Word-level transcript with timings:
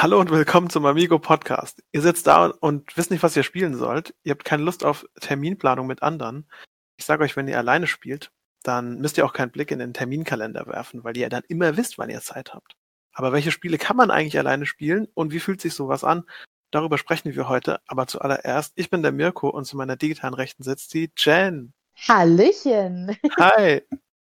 Hallo 0.00 0.20
und 0.20 0.30
willkommen 0.30 0.70
zum 0.70 0.86
Amigo 0.86 1.18
Podcast. 1.18 1.82
Ihr 1.90 2.02
sitzt 2.02 2.28
da 2.28 2.46
und 2.46 2.96
wisst 2.96 3.10
nicht, 3.10 3.24
was 3.24 3.36
ihr 3.36 3.42
spielen 3.42 3.74
sollt. 3.74 4.14
Ihr 4.22 4.30
habt 4.30 4.44
keine 4.44 4.62
Lust 4.62 4.84
auf 4.84 5.04
Terminplanung 5.18 5.88
mit 5.88 6.04
anderen. 6.04 6.48
Ich 6.96 7.04
sage 7.04 7.24
euch, 7.24 7.34
wenn 7.34 7.48
ihr 7.48 7.58
alleine 7.58 7.88
spielt, 7.88 8.30
dann 8.62 9.00
müsst 9.00 9.18
ihr 9.18 9.26
auch 9.26 9.32
keinen 9.32 9.50
Blick 9.50 9.72
in 9.72 9.80
den 9.80 9.94
Terminkalender 9.94 10.68
werfen, 10.68 11.02
weil 11.02 11.16
ihr 11.16 11.28
dann 11.28 11.42
immer 11.48 11.76
wisst, 11.76 11.98
wann 11.98 12.10
ihr 12.10 12.20
Zeit 12.20 12.54
habt. 12.54 12.76
Aber 13.12 13.32
welche 13.32 13.50
Spiele 13.50 13.76
kann 13.76 13.96
man 13.96 14.12
eigentlich 14.12 14.38
alleine 14.38 14.66
spielen 14.66 15.08
und 15.14 15.32
wie 15.32 15.40
fühlt 15.40 15.60
sich 15.60 15.74
sowas 15.74 16.04
an? 16.04 16.22
Darüber 16.70 16.96
sprechen 16.96 17.34
wir 17.34 17.48
heute. 17.48 17.80
Aber 17.88 18.06
zuallererst, 18.06 18.74
ich 18.76 18.90
bin 18.90 19.02
der 19.02 19.10
Mirko 19.10 19.48
und 19.48 19.64
zu 19.64 19.76
meiner 19.76 19.96
digitalen 19.96 20.34
Rechten 20.34 20.62
sitzt 20.62 20.94
die 20.94 21.10
Jen. 21.16 21.72
Hallöchen. 22.06 23.16
Hi. 23.36 23.82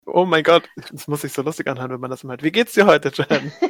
Oh 0.06 0.26
mein 0.26 0.42
Gott, 0.42 0.68
das 0.90 1.06
muss 1.06 1.20
sich 1.20 1.32
so 1.32 1.42
lustig 1.42 1.68
anhören, 1.68 1.92
wenn 1.92 2.00
man 2.00 2.10
das 2.10 2.24
immer 2.24 2.32
hört. 2.32 2.42
Wie 2.42 2.50
geht's 2.50 2.72
dir 2.72 2.86
heute, 2.86 3.12
Jen? 3.14 3.52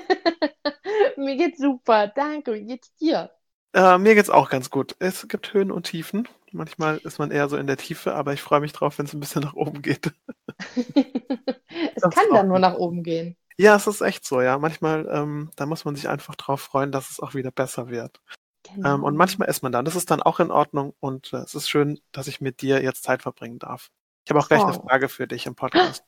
Mir 1.17 1.37
geht's 1.37 1.59
super, 1.59 2.09
danke. 2.09 2.55
Wie 2.55 2.65
geht's 2.65 2.95
dir? 2.97 3.31
Äh, 3.75 3.99
mir 3.99 4.15
geht's 4.15 4.31
auch 4.31 4.51
ganz 4.51 4.71
gut. 4.71 4.97
Es 4.99 5.27
gibt 5.29 5.53
Höhen 5.55 5.71
und 5.71 5.85
Tiefen. 5.85 6.29
Manchmal 6.53 6.99
ist 6.99 7.19
man 7.19 7.31
eher 7.31 7.49
so 7.49 7.57
in 7.57 7.67
der 7.67 7.79
Tiefe, 7.79 8.15
aber 8.15 8.35
ich 8.35 8.43
freue 8.43 8.61
mich 8.61 8.73
drauf, 8.73 8.99
wenn 8.99 9.07
es 9.07 9.15
ein 9.15 9.21
bisschen 9.21 9.43
nach 9.43 9.55
oben 9.55 9.81
geht. 9.81 10.13
es 10.75 12.03
das 12.03 12.15
kann 12.15 12.27
dann 12.33 12.49
nur 12.49 12.59
nach 12.59 12.75
oben 12.75 13.03
gehen. 13.03 13.37
Ja, 13.57 13.77
es 13.77 13.87
ist 13.87 14.03
echt 14.03 14.27
so, 14.27 14.43
ja. 14.43 14.59
Manchmal, 14.59 15.09
ähm, 15.11 15.51
da 15.57 15.67
muss 15.67 15.85
man 15.85 15.97
sich 15.97 16.09
einfach 16.09 16.35
drauf 16.37 16.61
freuen, 16.61 16.93
dass 16.93 17.11
es 17.11 17.21
auch 17.21 17.35
wieder 17.35 17.51
besser 17.51 17.89
wird. 17.89 18.21
Genau. 18.65 18.95
Ähm, 18.95 19.05
und 19.05 19.17
manchmal 19.17 19.49
ist 19.49 19.63
man 19.63 19.73
dann. 19.73 19.85
Das 19.85 19.97
ist 19.97 20.11
dann 20.11 20.23
auch 20.23 20.41
in 20.41 20.51
Ordnung 20.51 20.95
und 21.01 21.33
äh, 21.33 21.39
es 21.39 21.55
ist 21.55 21.69
schön, 21.69 22.01
dass 22.13 22.27
ich 22.27 22.41
mit 22.41 22.61
dir 22.61 22.83
jetzt 22.83 23.03
Zeit 23.03 23.23
verbringen 23.23 23.59
darf. 23.59 23.91
Ich 24.25 24.31
habe 24.31 24.41
auch 24.41 24.49
gleich 24.49 24.61
oh. 24.61 24.67
eine 24.67 24.75
Frage 24.75 25.09
für 25.09 25.27
dich 25.27 25.47
im 25.47 25.55
Podcast. 25.55 26.05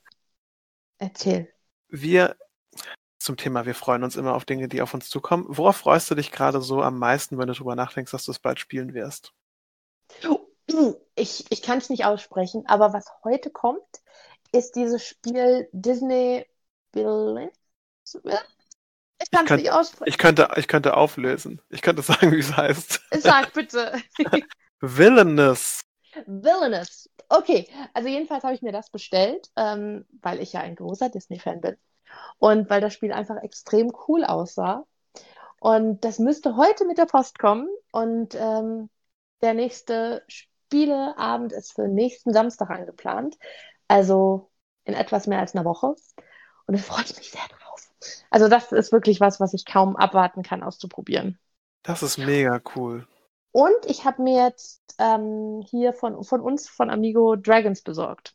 Erzähl. 0.98 1.48
Wir 1.89 2.37
zum 3.24 3.37
Thema, 3.37 3.66
wir 3.66 3.74
freuen 3.74 4.05
uns 4.05 4.16
immer 4.16 4.34
auf 4.34 4.45
Dinge, 4.45 4.69
die 4.69 4.83
auf 4.83 4.95
uns 4.95 5.09
zukommen. 5.09 5.46
Worauf 5.48 5.77
freust 5.77 6.10
du 6.10 6.14
dich 6.14 6.30
gerade 6.30 6.60
so 6.60 6.83
am 6.83 6.98
meisten, 6.98 7.38
wenn 7.38 7.47
du 7.47 7.55
darüber 7.55 7.74
nachdenkst, 7.74 8.12
dass 8.12 8.24
du 8.24 8.30
es 8.30 8.38
bald 8.38 8.60
spielen 8.60 8.95
wirst? 8.95 9.33
Ich, 11.16 11.44
ich 11.50 11.62
kann 11.62 11.78
es 11.78 11.91
nicht 11.91 12.06
aussprechen, 12.06 12.64
aber 12.66 12.92
was 12.92 13.06
heute 13.22 13.48
kommt, 13.48 13.84
ist 14.50 14.75
dieses 14.75 15.06
Spiel 15.06 15.69
Disney 15.70 16.44
Villains. 16.92 17.53
Ich 19.22 19.31
kann 19.31 19.47
es 19.47 19.50
nicht 19.53 19.70
aussprechen. 19.70 20.09
Ich 20.09 20.19
könnte, 20.19 20.48
ich 20.56 20.66
könnte 20.66 20.97
auflösen. 20.97 21.61
Ich 21.69 21.83
könnte 21.83 22.03
sagen, 22.03 22.33
wie 22.33 22.41
es 22.41 22.56
heißt. 22.56 23.00
Sag 23.12 23.53
bitte. 23.53 24.00
Villainous. 24.81 25.83
Villainous. 26.27 27.09
Okay, 27.28 27.69
also 27.92 28.09
jedenfalls 28.09 28.42
habe 28.42 28.55
ich 28.55 28.62
mir 28.62 28.72
das 28.72 28.91
bestellt, 28.91 29.50
ähm, 29.56 30.05
weil 30.20 30.41
ich 30.41 30.53
ja 30.53 30.61
ein 30.61 30.75
großer 30.75 31.11
Disney-Fan 31.11 31.61
bin. 31.61 31.77
Und 32.39 32.70
weil 32.70 32.81
das 32.81 32.95
Spiel 32.95 33.12
einfach 33.12 33.43
extrem 33.43 33.93
cool 34.09 34.25
aussah. 34.25 34.87
Und 35.61 36.05
das 36.05 36.19
müsste 36.19 36.56
heute 36.56 36.84
mit 36.84 36.98
der 36.98 37.06
Post 37.06 37.39
kommen. 37.39 37.69
Und 37.91 38.34
ähm, 38.34 38.91
der 39.43 39.55
nächste 39.55 40.23
Spieleabend 40.29 41.53
ist 41.53 41.75
für 41.75 41.89
nächsten 41.89 42.33
Samstag 42.33 42.71
angeplant. 42.71 43.37
Also 43.89 44.51
in 44.84 44.95
etwas 44.95 45.27
mehr 45.27 45.41
als 45.41 45.55
einer 45.55 45.65
Woche. 45.65 45.95
Und 46.67 46.77
da 46.77 46.79
freue 46.79 47.05
ich 47.05 47.17
mich 47.17 47.31
sehr 47.31 47.47
drauf. 47.48 47.91
Also 48.31 48.49
das 48.49 48.73
ist 48.73 48.93
wirklich 48.93 49.21
was, 49.21 49.41
was 49.41 49.55
ich 49.55 49.65
kaum 49.65 49.97
abwarten 49.97 50.43
kann, 50.43 50.62
auszuprobieren. 50.62 51.39
Das 51.83 52.03
ist 52.03 52.19
mega 52.19 52.61
cool. 52.75 53.06
Und 53.53 53.87
ich 53.87 54.05
habe 54.05 54.23
mir 54.23 54.45
jetzt 54.45 54.83
ähm, 54.99 55.62
hier 55.69 55.93
von, 55.93 56.25
von 56.25 56.41
uns, 56.41 56.69
von 56.69 56.91
Amigo, 56.91 57.37
Dragons 57.37 57.83
besorgt. 57.83 58.34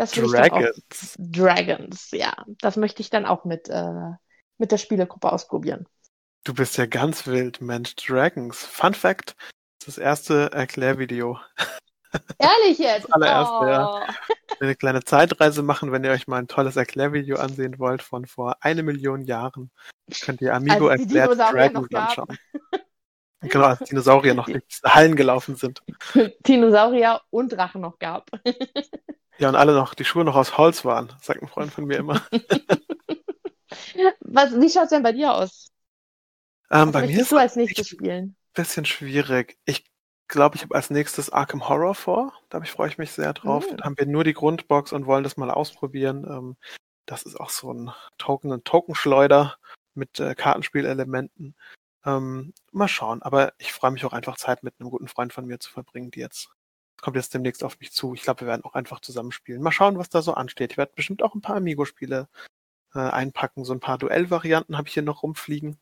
Das 0.00 0.12
Dragons. 0.12 1.14
Dragons, 1.18 2.10
ja. 2.12 2.32
Das 2.62 2.78
möchte 2.78 3.02
ich 3.02 3.10
dann 3.10 3.26
auch 3.26 3.44
mit, 3.44 3.68
äh, 3.68 4.12
mit 4.56 4.72
der 4.72 4.78
Spielegruppe 4.78 5.30
ausprobieren. 5.30 5.86
Du 6.42 6.54
bist 6.54 6.78
ja 6.78 6.86
ganz 6.86 7.26
wild, 7.26 7.60
Mensch. 7.60 7.96
Dragons. 7.96 8.64
Fun 8.64 8.94
Fact: 8.94 9.36
Das 9.84 9.98
erste 9.98 10.52
Erklärvideo. 10.52 11.38
Ehrlich 12.38 12.78
jetzt? 12.78 13.04
Das 13.04 13.12
allererste, 13.12 13.54
oh. 13.60 13.68
ja. 13.68 14.06
Eine 14.60 14.74
kleine 14.74 15.04
Zeitreise 15.04 15.62
machen, 15.62 15.92
wenn 15.92 16.02
ihr 16.02 16.12
euch 16.12 16.26
mal 16.26 16.38
ein 16.38 16.48
tolles 16.48 16.76
Erklärvideo 16.76 17.36
ansehen 17.36 17.78
wollt 17.78 18.00
von 18.00 18.24
vor 18.24 18.56
eine 18.62 18.82
Million 18.82 19.20
Jahren. 19.20 19.70
Könnt 20.22 20.40
ihr 20.40 20.54
Amigo 20.54 20.88
also 20.88 21.04
erklärt 21.04 21.38
Dragons 21.38 21.94
anschauen. 21.94 22.38
Genau, 23.40 23.66
als 23.66 23.88
Dinosaurier 23.88 24.34
noch 24.34 24.46
nicht 24.48 24.82
Hallen 24.84 25.16
gelaufen 25.16 25.56
sind. 25.56 25.82
Dinosaurier 26.46 27.20
und 27.30 27.50
Drachen 27.50 27.80
noch 27.80 27.98
gab. 27.98 28.30
Ja, 29.38 29.48
und 29.48 29.56
alle 29.56 29.72
noch, 29.72 29.94
die 29.94 30.04
Schuhe 30.04 30.22
noch 30.22 30.36
aus 30.36 30.58
Holz 30.58 30.84
waren, 30.84 31.14
sagt 31.22 31.40
ein 31.40 31.48
Freund 31.48 31.72
von 31.72 31.86
mir 31.86 31.96
immer. 31.96 32.20
Was, 34.20 34.52
wie 34.60 34.68
schaut 34.68 34.82
es 34.84 34.90
denn 34.90 35.02
bei 35.02 35.12
dir 35.12 35.32
aus? 35.32 35.72
Ähm, 36.70 36.92
bei 36.92 37.06
mir 37.06 37.22
ist 37.22 37.32
du 37.32 37.38
als 37.38 37.56
nächstes 37.56 37.88
spielen? 37.88 38.36
Bisschen 38.52 38.84
schwierig. 38.84 39.56
Ich 39.64 39.90
glaube, 40.28 40.56
ich 40.56 40.62
habe 40.62 40.74
als 40.74 40.90
nächstes 40.90 41.30
Arkham 41.30 41.70
Horror 41.70 41.94
vor. 41.94 42.34
Da 42.50 42.60
freue 42.62 42.88
ich 42.88 42.98
mich 42.98 43.12
sehr 43.12 43.32
drauf. 43.32 43.64
Mhm. 43.70 43.78
Da 43.78 43.84
haben 43.84 43.96
wir 43.96 44.04
nur 44.04 44.24
die 44.24 44.34
Grundbox 44.34 44.92
und 44.92 45.06
wollen 45.06 45.24
das 45.24 45.38
mal 45.38 45.50
ausprobieren. 45.50 46.26
Ähm, 46.28 46.56
das 47.06 47.22
ist 47.22 47.40
auch 47.40 47.50
so 47.50 47.72
ein 47.72 47.90
Token, 48.18 48.52
ein 48.52 48.62
Tokenschleuder 48.62 49.56
mit 49.94 50.20
äh, 50.20 50.34
Kartenspielelementen. 50.34 51.56
Ähm, 52.04 52.54
mal 52.72 52.88
schauen. 52.88 53.22
Aber 53.22 53.52
ich 53.58 53.72
freue 53.72 53.90
mich 53.90 54.04
auch 54.04 54.12
einfach 54.12 54.36
Zeit 54.36 54.62
mit 54.62 54.74
einem 54.78 54.90
guten 54.90 55.08
Freund 55.08 55.32
von 55.32 55.46
mir 55.46 55.60
zu 55.60 55.70
verbringen, 55.70 56.10
die 56.10 56.20
jetzt 56.20 56.50
kommt 57.00 57.16
jetzt 57.16 57.32
demnächst 57.34 57.64
auf 57.64 57.78
mich 57.80 57.92
zu. 57.92 58.14
Ich 58.14 58.22
glaube, 58.22 58.42
wir 58.42 58.48
werden 58.48 58.64
auch 58.64 58.74
einfach 58.74 59.00
zusammenspielen. 59.00 59.62
Mal 59.62 59.72
schauen, 59.72 59.98
was 59.98 60.10
da 60.10 60.22
so 60.22 60.34
ansteht. 60.34 60.72
Ich 60.72 60.78
werde 60.78 60.92
bestimmt 60.94 61.22
auch 61.22 61.34
ein 61.34 61.40
paar 61.40 61.56
Amigo-Spiele 61.56 62.28
äh, 62.94 62.98
einpacken. 62.98 63.64
So 63.64 63.72
ein 63.72 63.80
paar 63.80 63.98
Duellvarianten 63.98 64.76
habe 64.76 64.88
ich 64.88 64.94
hier 64.94 65.02
noch 65.02 65.22
rumfliegen. 65.22 65.78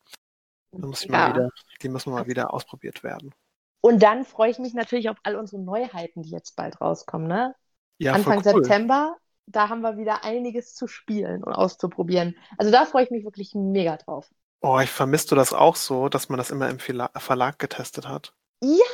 Muss 0.72 1.04
ich 1.04 1.10
ja. 1.10 1.18
mal 1.18 1.34
wieder, 1.34 1.50
die 1.82 1.88
müssen 1.88 2.12
mal 2.12 2.26
wieder 2.26 2.52
ausprobiert 2.52 3.02
werden. 3.02 3.34
Und 3.80 4.02
dann 4.02 4.24
freue 4.24 4.50
ich 4.50 4.58
mich 4.58 4.74
natürlich 4.74 5.08
auf 5.08 5.16
all 5.22 5.36
unsere 5.36 5.62
Neuheiten, 5.62 6.22
die 6.22 6.30
jetzt 6.30 6.56
bald 6.56 6.80
rauskommen, 6.80 7.28
ne? 7.28 7.54
Ja, 7.98 8.12
Anfang 8.12 8.38
cool. 8.38 8.64
September, 8.64 9.16
da 9.46 9.68
haben 9.68 9.80
wir 9.80 9.96
wieder 9.96 10.24
einiges 10.24 10.74
zu 10.74 10.86
spielen 10.86 11.42
und 11.42 11.52
auszuprobieren. 11.52 12.36
Also 12.58 12.70
da 12.70 12.84
freue 12.84 13.04
ich 13.04 13.10
mich 13.10 13.24
wirklich 13.24 13.54
mega 13.54 13.96
drauf. 13.96 14.30
Oh, 14.60 14.78
ich 14.80 14.90
vermisst 14.90 15.30
du 15.30 15.34
das 15.36 15.52
auch 15.52 15.76
so, 15.76 16.08
dass 16.08 16.28
man 16.28 16.38
das 16.38 16.50
immer 16.50 16.68
im 16.68 16.78
Verlag 16.78 17.58
getestet 17.58 18.08
hat? 18.08 18.32
Ja, 18.60 18.84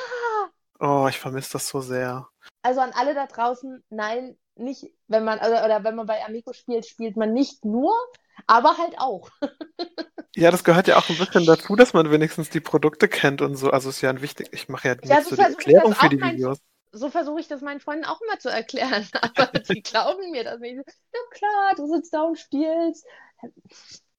Oh, 0.80 1.06
ich 1.08 1.18
vermisse 1.18 1.52
das 1.52 1.68
so 1.68 1.80
sehr. 1.80 2.28
Also 2.62 2.80
an 2.80 2.92
alle 2.94 3.14
da 3.14 3.26
draußen, 3.26 3.82
nein, 3.90 4.36
nicht, 4.56 4.92
wenn 5.08 5.24
man, 5.24 5.38
oder, 5.38 5.64
oder 5.64 5.84
wenn 5.84 5.94
man 5.94 6.06
bei 6.06 6.24
Amico 6.24 6.52
spielt, 6.52 6.86
spielt 6.86 7.16
man 7.16 7.32
nicht 7.32 7.64
nur, 7.64 7.94
aber 8.46 8.76
halt 8.76 8.98
auch. 8.98 9.30
ja, 10.36 10.50
das 10.50 10.64
gehört 10.64 10.88
ja 10.88 10.96
auch 10.96 11.08
ein 11.08 11.16
bisschen 11.16 11.46
dazu, 11.46 11.76
dass 11.76 11.92
man 11.92 12.10
wenigstens 12.10 12.50
die 12.50 12.60
Produkte 12.60 13.08
kennt 13.08 13.40
und 13.40 13.56
so. 13.56 13.70
Also 13.70 13.88
ist 13.88 14.00
ja 14.00 14.10
ein 14.10 14.20
wichtig, 14.20 14.48
ich 14.52 14.68
mache 14.68 14.88
ja 14.88 14.96
ja, 15.04 15.22
so, 15.22 15.30
so 15.30 15.36
die 15.36 15.42
Erklärung 15.42 15.94
für 15.94 16.08
die 16.08 16.20
Videos. 16.20 16.58
so 16.92 17.08
versuche 17.08 17.40
ich 17.40 17.48
das 17.48 17.60
meinen 17.62 17.80
Freunden 17.80 18.04
auch 18.04 18.20
immer 18.20 18.38
zu 18.38 18.48
erklären, 18.48 19.08
aber 19.22 19.50
sie 19.64 19.80
glauben 19.80 20.30
mir 20.32 20.44
das 20.44 20.60
nicht. 20.60 20.76
Ja 20.76 21.20
klar, 21.30 21.74
du 21.76 21.86
sitzt 21.86 22.12
da 22.12 22.22
und 22.22 22.38
spielst 22.38 23.06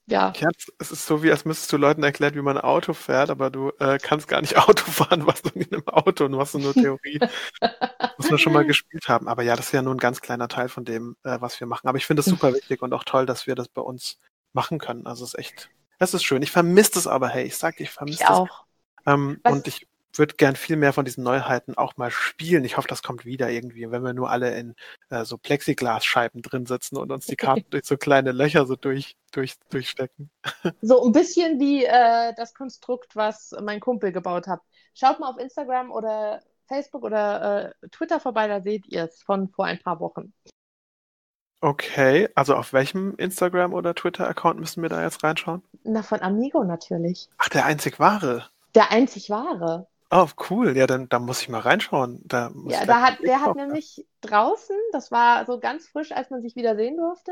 ja. 0.08 0.34
ja. 0.36 0.50
Es 0.80 0.92
ist 0.92 1.06
so, 1.06 1.24
wie 1.24 1.32
als 1.32 1.46
müsstest 1.46 1.72
du 1.74 1.78
Leuten 1.78 2.04
erklären, 2.04 2.36
wie 2.36 2.42
man 2.42 2.58
ein 2.58 2.64
Auto 2.64 2.94
fährt, 2.94 3.30
aber 3.30 3.50
du 3.50 3.72
äh, 3.80 3.98
kannst 4.02 4.28
gar 4.28 4.42
nicht 4.42 4.58
Auto 4.70 4.86
fahren, 4.86 5.26
was 5.26 5.42
du 5.42 5.50
in 5.60 5.72
einem 5.72 5.88
Auto 5.88 6.26
und 6.26 6.38
hast 6.38 6.54
du 6.54 6.60
nur 6.60 6.74
Theorie. 6.74 7.20
Muss 8.18 8.30
man 8.30 8.40
schon 8.40 8.54
mal 8.54 8.66
gespielt 8.66 9.08
haben. 9.08 9.28
Aber 9.28 9.44
ja, 9.44 9.56
das 9.56 9.68
ist 9.68 9.72
ja 9.72 9.82
nur 9.82 9.94
ein 9.94 10.00
ganz 10.00 10.22
kleiner 10.22 10.48
Teil 10.48 10.70
von 10.70 10.86
dem, 10.86 11.16
äh, 11.24 11.38
was 11.42 11.60
wir 11.60 11.68
machen. 11.68 11.88
Aber 11.88 11.98
ich 11.98 12.06
finde 12.06 12.22
es 12.22 12.28
super 12.28 12.54
wichtig 12.54 12.82
und 12.82 12.94
auch 12.94 13.04
toll, 13.04 13.26
dass 13.26 13.48
wir 13.48 13.56
das 13.56 13.68
bei 13.68 13.82
uns 13.82 14.20
machen 14.54 14.80
können. 14.80 15.06
Also 15.08 15.24
es 15.24 15.34
ist 15.34 15.40
echt, 15.40 15.70
es 16.00 16.14
ist 16.14 16.24
schön. 16.24 16.42
Ich 16.42 16.52
vermisse 16.52 17.00
es 17.00 17.08
aber, 17.08 17.30
hey, 17.30 17.46
ich 17.46 17.58
sag, 17.58 17.80
ich 17.80 17.90
vermisse 17.90 18.24
es. 18.24 18.30
auch. 18.30 18.66
Ähm, 19.06 19.40
und 19.44 19.68
ich 19.68 19.88
würde 20.20 20.36
gern 20.36 20.56
viel 20.56 20.78
mehr 20.78 20.94
von 20.94 21.06
diesen 21.06 21.24
Neuheiten 21.24 21.78
auch 21.78 21.98
mal 21.98 22.12
spielen. 22.12 22.64
Ich 22.66 22.78
hoffe, 22.78 22.88
das 22.88 23.04
kommt 23.04 23.26
wieder 23.26 23.50
irgendwie, 23.50 23.90
wenn 23.92 24.04
wir 24.04 24.14
nur 24.14 24.30
alle 24.30 24.58
in 24.58 24.76
äh, 25.10 25.26
so 25.26 25.38
Plexiglasscheiben 25.38 26.42
drin 26.42 26.66
sitzen 26.66 26.98
und 26.98 27.12
uns 27.12 27.26
die 27.26 27.36
Karten 27.36 27.66
durch 27.70 27.86
so 27.86 27.98
kleine 27.98 28.32
Löcher 28.32 28.66
so 28.66 28.76
durch, 28.76 29.16
durch, 29.32 29.56
durchstecken. 29.70 30.30
So 30.82 31.04
ein 31.06 31.12
bisschen 31.12 31.60
wie 31.60 31.86
äh, 31.86 32.34
das 32.36 32.54
Konstrukt, 32.54 33.16
was 33.16 33.56
mein 33.62 33.80
Kumpel 33.80 34.12
gebaut 34.12 34.48
hat. 34.48 34.62
Schaut 34.94 35.20
mal 35.20 35.30
auf 35.30 35.38
Instagram 35.38 35.92
oder 35.92 36.42
Facebook 36.68 37.04
oder 37.04 37.74
äh, 37.82 37.88
Twitter 37.90 38.20
vorbei, 38.20 38.48
da 38.48 38.62
seht 38.62 38.88
ihr 38.88 39.06
es 39.06 39.22
von 39.24 39.50
vor 39.50 39.66
ein 39.66 39.80
paar 39.80 40.00
Wochen. 40.00 40.34
Okay, 41.62 42.30
also 42.36 42.56
auf 42.56 42.74
welchem 42.74 43.16
Instagram 43.16 43.74
oder 43.74 43.96
Twitter-Account 43.96 44.60
müssen 44.60 44.82
wir 44.82 44.90
da 44.90 45.02
jetzt 45.02 45.24
reinschauen? 45.24 45.64
Na, 45.84 46.04
von 46.04 46.22
Amigo 46.22 46.64
natürlich. 46.64 47.28
Ach, 47.38 47.50
der 47.50 47.66
einzig 47.66 48.00
wahre. 48.00 48.48
Der 48.76 48.92
einzig 48.92 49.30
wahre. 49.30 49.88
Oh, 50.12 50.28
cool. 50.50 50.78
Ja, 50.78 50.88
dann 50.88 51.10
da 51.10 51.20
muss 51.20 51.42
ich 51.42 51.50
mal 51.50 51.60
reinschauen. 51.60 52.22
Da 52.26 52.52
ja, 52.68 52.86
da 52.86 53.02
hat, 53.02 53.20
der 53.22 53.42
hat 53.42 53.56
nämlich 53.56 54.06
draußen, 54.22 54.76
das 54.92 55.12
war 55.12 55.46
so 55.46 55.60
ganz 55.60 55.88
frisch, 55.88 56.12
als 56.12 56.30
man 56.30 56.42
sich 56.42 56.56
wieder 56.56 56.76
sehen 56.76 56.98
durfte, 56.98 57.32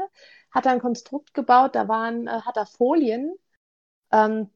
hat 0.51 0.65
er 0.65 0.73
ein 0.73 0.81
Konstrukt 0.81 1.33
gebaut, 1.33 1.75
da 1.75 1.87
waren, 1.87 2.27
äh, 2.27 2.41
hat 2.41 2.57
er 2.57 2.65
Folien 2.65 3.33
ähm, 4.11 4.49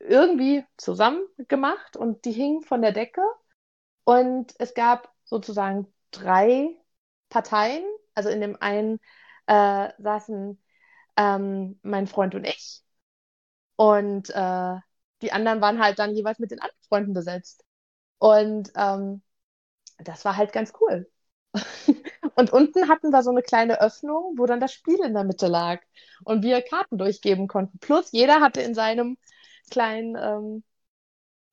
irgendwie 0.00 0.64
zusammen 0.76 1.20
gemacht 1.48 1.96
und 1.96 2.24
die 2.24 2.32
hingen 2.32 2.62
von 2.62 2.82
der 2.82 2.92
Decke. 2.92 3.22
Und 4.04 4.54
es 4.58 4.74
gab 4.74 5.12
sozusagen 5.24 5.92
drei 6.12 6.76
Parteien. 7.28 7.84
Also 8.14 8.30
in 8.30 8.40
dem 8.40 8.56
einen 8.60 9.00
äh, 9.46 9.90
saßen 9.98 10.62
ähm, 11.16 11.80
mein 11.82 12.06
Freund 12.06 12.34
und 12.34 12.46
ich. 12.46 12.82
Und 13.76 14.30
äh, 14.30 14.76
die 15.26 15.32
anderen 15.32 15.60
waren 15.60 15.82
halt 15.82 15.98
dann 15.98 16.14
jeweils 16.14 16.38
mit 16.38 16.52
den 16.52 16.60
anderen 16.60 16.82
Freunden 16.88 17.12
besetzt. 17.12 17.64
Und 18.18 18.72
ähm, 18.76 19.22
das 19.98 20.24
war 20.24 20.36
halt 20.36 20.52
ganz 20.52 20.72
cool. 20.80 21.10
und 22.36 22.52
unten 22.52 22.88
hatten 22.88 23.10
wir 23.10 23.22
so 23.22 23.30
eine 23.30 23.42
kleine 23.42 23.80
Öffnung, 23.80 24.34
wo 24.36 24.46
dann 24.46 24.60
das 24.60 24.72
Spiel 24.72 25.00
in 25.04 25.14
der 25.14 25.24
Mitte 25.24 25.48
lag 25.48 25.80
und 26.24 26.44
wir 26.44 26.62
Karten 26.62 26.96
durchgeben 26.96 27.48
konnten. 27.48 27.78
Plus 27.80 28.12
jeder 28.12 28.40
hatte 28.40 28.60
in 28.60 28.74
seinem 28.74 29.18
kleinen 29.68 30.16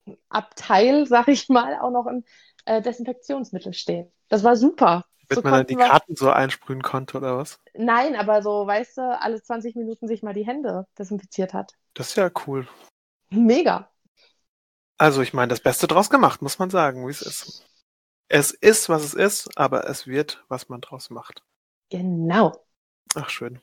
ähm, 0.06 0.16
Abteil, 0.28 1.06
sag 1.06 1.28
ich 1.28 1.48
mal, 1.48 1.80
auch 1.80 1.90
noch 1.90 2.06
ein 2.06 2.24
äh, 2.66 2.80
Desinfektionsmittel 2.80 3.72
stehen. 3.72 4.12
Das 4.28 4.44
war 4.44 4.56
super. 4.56 5.04
Damit 5.28 5.44
so 5.44 5.50
man 5.50 5.52
dann 5.52 5.66
die 5.66 5.76
Karten 5.76 6.14
so 6.14 6.30
einsprühen 6.30 6.82
konnte, 6.82 7.16
oder 7.16 7.38
was? 7.38 7.58
Nein, 7.74 8.14
aber 8.14 8.42
so, 8.42 8.66
weißt 8.66 8.98
du, 8.98 9.18
alle 9.20 9.42
20 9.42 9.74
Minuten 9.74 10.06
sich 10.06 10.22
mal 10.22 10.34
die 10.34 10.46
Hände 10.46 10.86
desinfiziert 10.98 11.54
hat. 11.54 11.72
Das 11.94 12.10
ist 12.10 12.16
ja 12.16 12.30
cool. 12.46 12.68
Mega. 13.34 13.90
Also, 14.98 15.22
ich 15.22 15.32
meine, 15.32 15.48
das 15.48 15.60
Beste 15.60 15.86
draus 15.86 16.10
gemacht, 16.10 16.42
muss 16.42 16.58
man 16.58 16.70
sagen, 16.70 17.06
wie 17.06 17.10
es 17.10 17.22
ist. 17.22 17.66
Es 18.28 18.52
ist, 18.52 18.88
was 18.88 19.02
es 19.02 19.14
ist, 19.14 19.58
aber 19.58 19.88
es 19.88 20.06
wird, 20.06 20.44
was 20.48 20.68
man 20.68 20.80
draus 20.80 21.10
macht. 21.10 21.42
Genau. 21.90 22.64
Ach, 23.14 23.28
schön. 23.28 23.60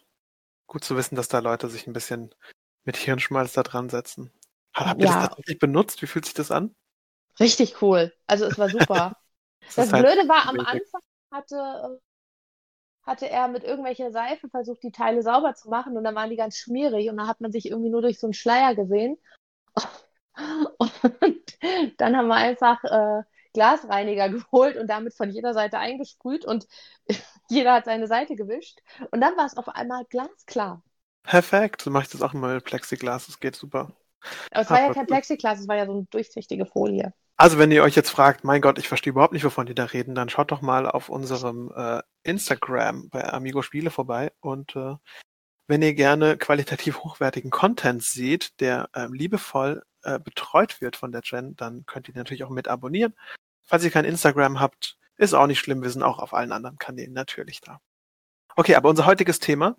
Gut 0.67 0.83
zu 0.83 0.95
wissen, 0.95 1.15
dass 1.15 1.27
da 1.27 1.39
Leute 1.39 1.69
sich 1.69 1.87
ein 1.87 1.93
bisschen 1.93 2.33
mit 2.83 2.97
Hirnschmalz 2.97 3.53
da 3.53 3.63
dran 3.63 3.89
setzen. 3.89 4.31
Habt 4.73 5.01
ihr 5.01 5.07
ja. 5.07 5.15
das 5.15 5.29
tatsächlich 5.29 5.59
benutzt? 5.59 6.01
Wie 6.01 6.07
fühlt 6.07 6.25
sich 6.25 6.33
das 6.33 6.51
an? 6.51 6.75
Richtig 7.39 7.81
cool. 7.81 8.13
Also 8.27 8.45
es 8.45 8.57
war 8.57 8.69
super. 8.69 9.17
das, 9.65 9.75
das 9.75 9.93
halt 9.93 10.05
Blöde 10.05 10.27
war, 10.29 10.47
am 10.47 10.59
Anfang 10.59 11.01
hatte, 11.31 12.01
hatte 13.03 13.29
er 13.29 13.47
mit 13.47 13.63
irgendwelcher 13.63 14.11
Seife 14.11 14.49
versucht, 14.49 14.83
die 14.83 14.91
Teile 14.91 15.23
sauber 15.23 15.55
zu 15.55 15.69
machen 15.69 15.97
und 15.97 16.03
dann 16.03 16.15
waren 16.15 16.29
die 16.29 16.35
ganz 16.35 16.57
schmierig 16.57 17.09
und 17.09 17.17
dann 17.17 17.27
hat 17.27 17.41
man 17.41 17.51
sich 17.51 17.67
irgendwie 17.69 17.89
nur 17.89 18.01
durch 18.01 18.19
so 18.19 18.27
einen 18.27 18.33
Schleier 18.33 18.75
gesehen. 18.75 19.17
Und 20.77 21.33
dann 21.97 22.17
haben 22.17 22.27
wir 22.27 22.35
einfach 22.35 22.83
äh, 22.83 23.23
Glasreiniger 23.53 24.29
geholt 24.51 24.77
und 24.77 24.87
damit 24.87 25.13
von 25.13 25.29
jeder 25.29 25.53
Seite 25.53 25.77
eingesprüht 25.77 26.45
und 26.45 26.67
jeder 27.49 27.73
hat 27.73 27.85
seine 27.85 28.07
Seite 28.07 28.35
gewischt. 28.35 28.79
Und 29.11 29.21
dann 29.21 29.35
war 29.37 29.45
es 29.45 29.57
auf 29.57 29.69
einmal 29.69 30.05
glasklar. 30.05 30.83
Perfekt, 31.23 31.81
so 31.81 31.91
mache 31.91 32.03
ich 32.03 32.09
das 32.09 32.21
auch 32.21 32.33
immer 32.33 32.53
mit 32.53 32.63
Plexiglas, 32.63 33.27
das 33.27 33.39
geht 33.39 33.55
super. 33.55 33.91
Aber 34.51 34.61
es 34.61 34.69
war 34.69 34.81
ja 34.81 34.93
kein 34.93 35.07
Plexiglas, 35.07 35.59
es 35.59 35.67
war 35.67 35.75
ja 35.75 35.85
so 35.85 35.93
eine 35.93 36.03
durchsichtige 36.09 36.65
Folie. 36.65 37.13
Also, 37.37 37.57
wenn 37.57 37.71
ihr 37.71 37.81
euch 37.81 37.95
jetzt 37.95 38.11
fragt, 38.11 38.43
mein 38.43 38.61
Gott, 38.61 38.77
ich 38.77 38.87
verstehe 38.87 39.11
überhaupt 39.11 39.33
nicht, 39.33 39.43
wovon 39.43 39.65
die 39.65 39.73
da 39.73 39.85
reden, 39.85 40.13
dann 40.13 40.29
schaut 40.29 40.51
doch 40.51 40.61
mal 40.61 40.87
auf 40.87 41.09
unserem 41.09 41.71
äh, 41.75 42.01
Instagram 42.23 43.09
bei 43.09 43.23
Amigo 43.23 43.63
Spiele 43.63 43.89
vorbei 43.89 44.31
und 44.41 44.75
äh, 44.75 44.95
wenn 45.71 45.81
ihr 45.81 45.93
gerne 45.93 46.37
qualitativ 46.37 46.99
hochwertigen 46.99 47.49
Content 47.49 48.03
seht, 48.03 48.59
der 48.59 48.89
äh, 48.91 49.07
liebevoll 49.07 49.83
äh, 50.03 50.19
betreut 50.19 50.81
wird 50.81 50.97
von 50.97 51.13
der 51.13 51.21
Jen, 51.23 51.55
dann 51.55 51.85
könnt 51.85 52.09
ihr 52.09 52.13
natürlich 52.13 52.43
auch 52.43 52.49
mit 52.49 52.67
abonnieren. 52.67 53.15
Falls 53.63 53.85
ihr 53.85 53.89
kein 53.89 54.03
Instagram 54.03 54.59
habt, 54.59 54.97
ist 55.15 55.33
auch 55.33 55.47
nicht 55.47 55.59
schlimm, 55.59 55.81
wir 55.81 55.89
sind 55.89 56.03
auch 56.03 56.19
auf 56.19 56.33
allen 56.33 56.51
anderen 56.51 56.77
Kanälen 56.77 57.13
natürlich 57.13 57.61
da. 57.61 57.79
Okay, 58.57 58.75
aber 58.75 58.89
unser 58.89 59.05
heutiges 59.05 59.39
Thema 59.39 59.77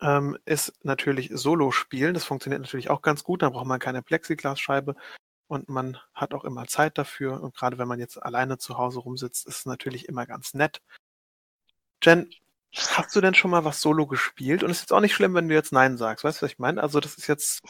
ähm, 0.00 0.38
ist 0.44 0.72
natürlich 0.84 1.30
Solo-Spielen. 1.32 2.14
Das 2.14 2.24
funktioniert 2.24 2.62
natürlich 2.62 2.88
auch 2.88 3.02
ganz 3.02 3.24
gut. 3.24 3.42
Da 3.42 3.50
braucht 3.50 3.66
man 3.66 3.80
keine 3.80 4.02
Plexiglasscheibe 4.02 4.94
und 5.48 5.68
man 5.68 5.98
hat 6.14 6.32
auch 6.32 6.44
immer 6.44 6.68
Zeit 6.68 6.96
dafür. 6.96 7.42
Und 7.42 7.56
gerade 7.56 7.76
wenn 7.78 7.88
man 7.88 7.98
jetzt 7.98 8.22
alleine 8.22 8.56
zu 8.56 8.78
Hause 8.78 9.00
rumsitzt, 9.00 9.48
ist 9.48 9.56
es 9.56 9.66
natürlich 9.66 10.06
immer 10.06 10.26
ganz 10.26 10.54
nett. 10.54 10.80
Jen, 12.04 12.30
hast 12.76 13.16
du 13.16 13.20
denn 13.20 13.34
schon 13.34 13.50
mal 13.50 13.64
was 13.64 13.80
Solo 13.80 14.06
gespielt? 14.06 14.62
Und 14.62 14.70
es 14.70 14.78
ist 14.78 14.82
jetzt 14.84 14.92
auch 14.92 15.00
nicht 15.00 15.14
schlimm, 15.14 15.34
wenn 15.34 15.48
du 15.48 15.54
jetzt 15.54 15.72
Nein 15.72 15.96
sagst. 15.96 16.24
Weißt 16.24 16.40
du, 16.40 16.44
was 16.44 16.52
ich 16.52 16.58
meine? 16.58 16.82
Also 16.82 17.00
das 17.00 17.16
ist 17.16 17.26
jetzt 17.26 17.62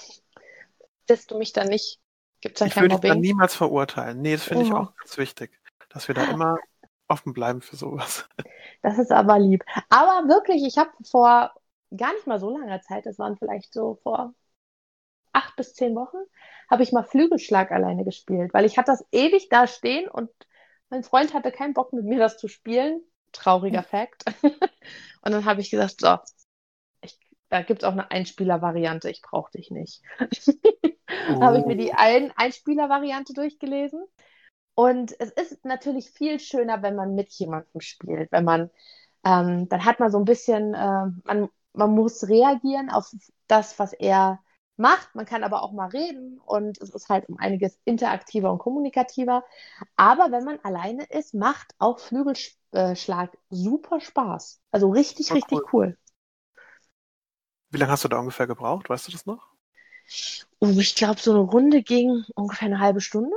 dass 1.07 1.27
du 1.27 1.39
mich 1.39 1.53
dann 1.53 1.69
nicht. 1.69 2.01
Gibt 2.41 2.57
es 2.57 2.59
dann 2.59 2.69
ich 2.69 2.77
würde 2.77 2.95
Mobbing? 2.95 3.11
Ich 3.11 3.15
dann 3.15 3.21
niemals 3.21 3.55
verurteilen. 3.55 4.21
Nee, 4.21 4.33
das 4.33 4.45
finde 4.45 4.65
oh. 4.65 4.67
ich 4.67 4.73
auch 4.73 4.97
ganz 4.97 5.19
wichtig, 5.19 5.59
dass 5.89 6.09
wir 6.09 6.15
da 6.15 6.25
immer 6.31 6.59
offen 7.09 7.33
bleiben 7.33 7.61
für 7.61 7.77
sowas. 7.77 8.29
Das 8.83 8.99
ist 8.99 9.13
aber 9.13 9.39
lieb. 9.39 9.65
Aber 9.89 10.29
wirklich, 10.29 10.65
ich 10.65 10.77
habe 10.77 10.91
vor 11.09 11.53
gar 11.97 12.13
nicht 12.13 12.27
mal 12.27 12.41
so 12.41 12.51
langer 12.51 12.81
Zeit, 12.83 13.07
das 13.07 13.19
waren 13.19 13.37
vielleicht 13.37 13.73
so 13.73 13.99
vor 14.03 14.35
acht 15.33 15.55
bis 15.57 15.75
zehn 15.75 15.95
Wochen, 15.95 16.17
habe 16.69 16.83
ich 16.83 16.93
mal 16.93 17.05
Flügelschlag 17.05 17.71
alleine 17.71 18.05
gespielt, 18.05 18.53
weil 18.55 18.65
ich 18.65 18.77
hatte 18.77 18.91
das 18.91 19.05
ewig 19.13 19.49
da 19.51 19.67
stehen 19.67 20.09
und 20.09 20.31
mein 20.89 21.05
Freund 21.05 21.33
hatte 21.33 21.53
keinen 21.53 21.75
Bock 21.75 21.93
mit 21.93 22.05
mir 22.05 22.19
das 22.19 22.39
zu 22.39 22.49
spielen. 22.49 23.03
Trauriger. 23.33 23.83
Fakt. 23.83 24.25
und 24.43 25.33
dann 25.33 25.45
habe 25.45 25.61
ich 25.61 25.71
gesagt, 25.71 26.01
so, 26.01 26.17
da 27.49 27.63
gibt 27.63 27.83
es 27.83 27.89
auch 27.89 27.93
eine 27.93 28.11
Einspieler-Variante, 28.11 29.11
ich 29.11 29.23
brauche 29.23 29.53
dich 29.53 29.71
nicht. 29.71 30.03
oh. 30.21 31.41
habe 31.41 31.59
ich 31.59 31.67
mir 31.67 31.77
die 31.77 31.93
Ein 31.93 32.33
Einspieler-Variante 32.37 33.33
durchgelesen. 33.35 34.05
Und 34.75 35.19
es 35.19 35.31
ist 35.31 35.65
natürlich 35.65 36.11
viel 36.11 36.39
schöner, 36.39 36.83
wenn 36.83 36.97
man 36.97 37.15
mit 37.15 37.33
jemandem 37.33 37.81
spielt. 37.81 38.31
Wenn 38.31 38.45
man, 38.45 38.71
ähm, 39.25 39.69
dann 39.69 39.85
hat 39.85 40.01
man 40.01 40.11
so 40.11 40.19
ein 40.19 40.27
bisschen, 40.27 40.75
äh, 40.75 41.07
man, 41.25 41.49
man 41.73 41.91
muss 41.93 42.29
reagieren 42.29 42.91
auf 42.91 43.11
das, 43.47 43.79
was 43.79 43.93
er 43.95 44.41
macht. 44.77 45.15
Man 45.15 45.25
kann 45.25 45.45
aber 45.45 45.63
auch 45.63 45.73
mal 45.73 45.89
reden 45.89 46.39
und 46.45 46.79
es 46.83 46.91
ist 46.91 47.09
halt 47.09 47.29
um 47.29 47.39
einiges 47.39 47.79
interaktiver 47.85 48.53
und 48.53 48.59
kommunikativer. 48.59 49.45
Aber 49.97 50.31
wenn 50.31 50.45
man 50.45 50.59
alleine 50.63 51.05
ist, 51.05 51.33
macht 51.33 51.75
auch 51.79 51.99
Flügelschlag 52.77 53.37
super 53.51 54.01
Spaß. 54.01 54.61
Also 54.71 54.91
richtig, 54.91 55.33
richtig 55.33 55.73
cool. 55.73 55.97
cool. 55.97 55.99
Wie 57.71 57.79
lange 57.79 57.93
hast 57.93 58.05
du 58.05 58.09
da 58.09 58.19
ungefähr 58.19 58.47
gebraucht? 58.47 58.89
Weißt 58.89 59.09
du 59.09 59.13
das 59.13 59.27
noch? 59.27 59.49
Oh, 60.61 60.69
ich 60.79 60.95
glaube, 60.95 61.21
so 61.21 61.33
eine 61.33 61.41
Runde 61.41 61.83
ging 61.83 62.25
ungefähr 62.35 62.67
eine 62.67 62.79
halbe 62.79 63.01
Stunde. 63.01 63.35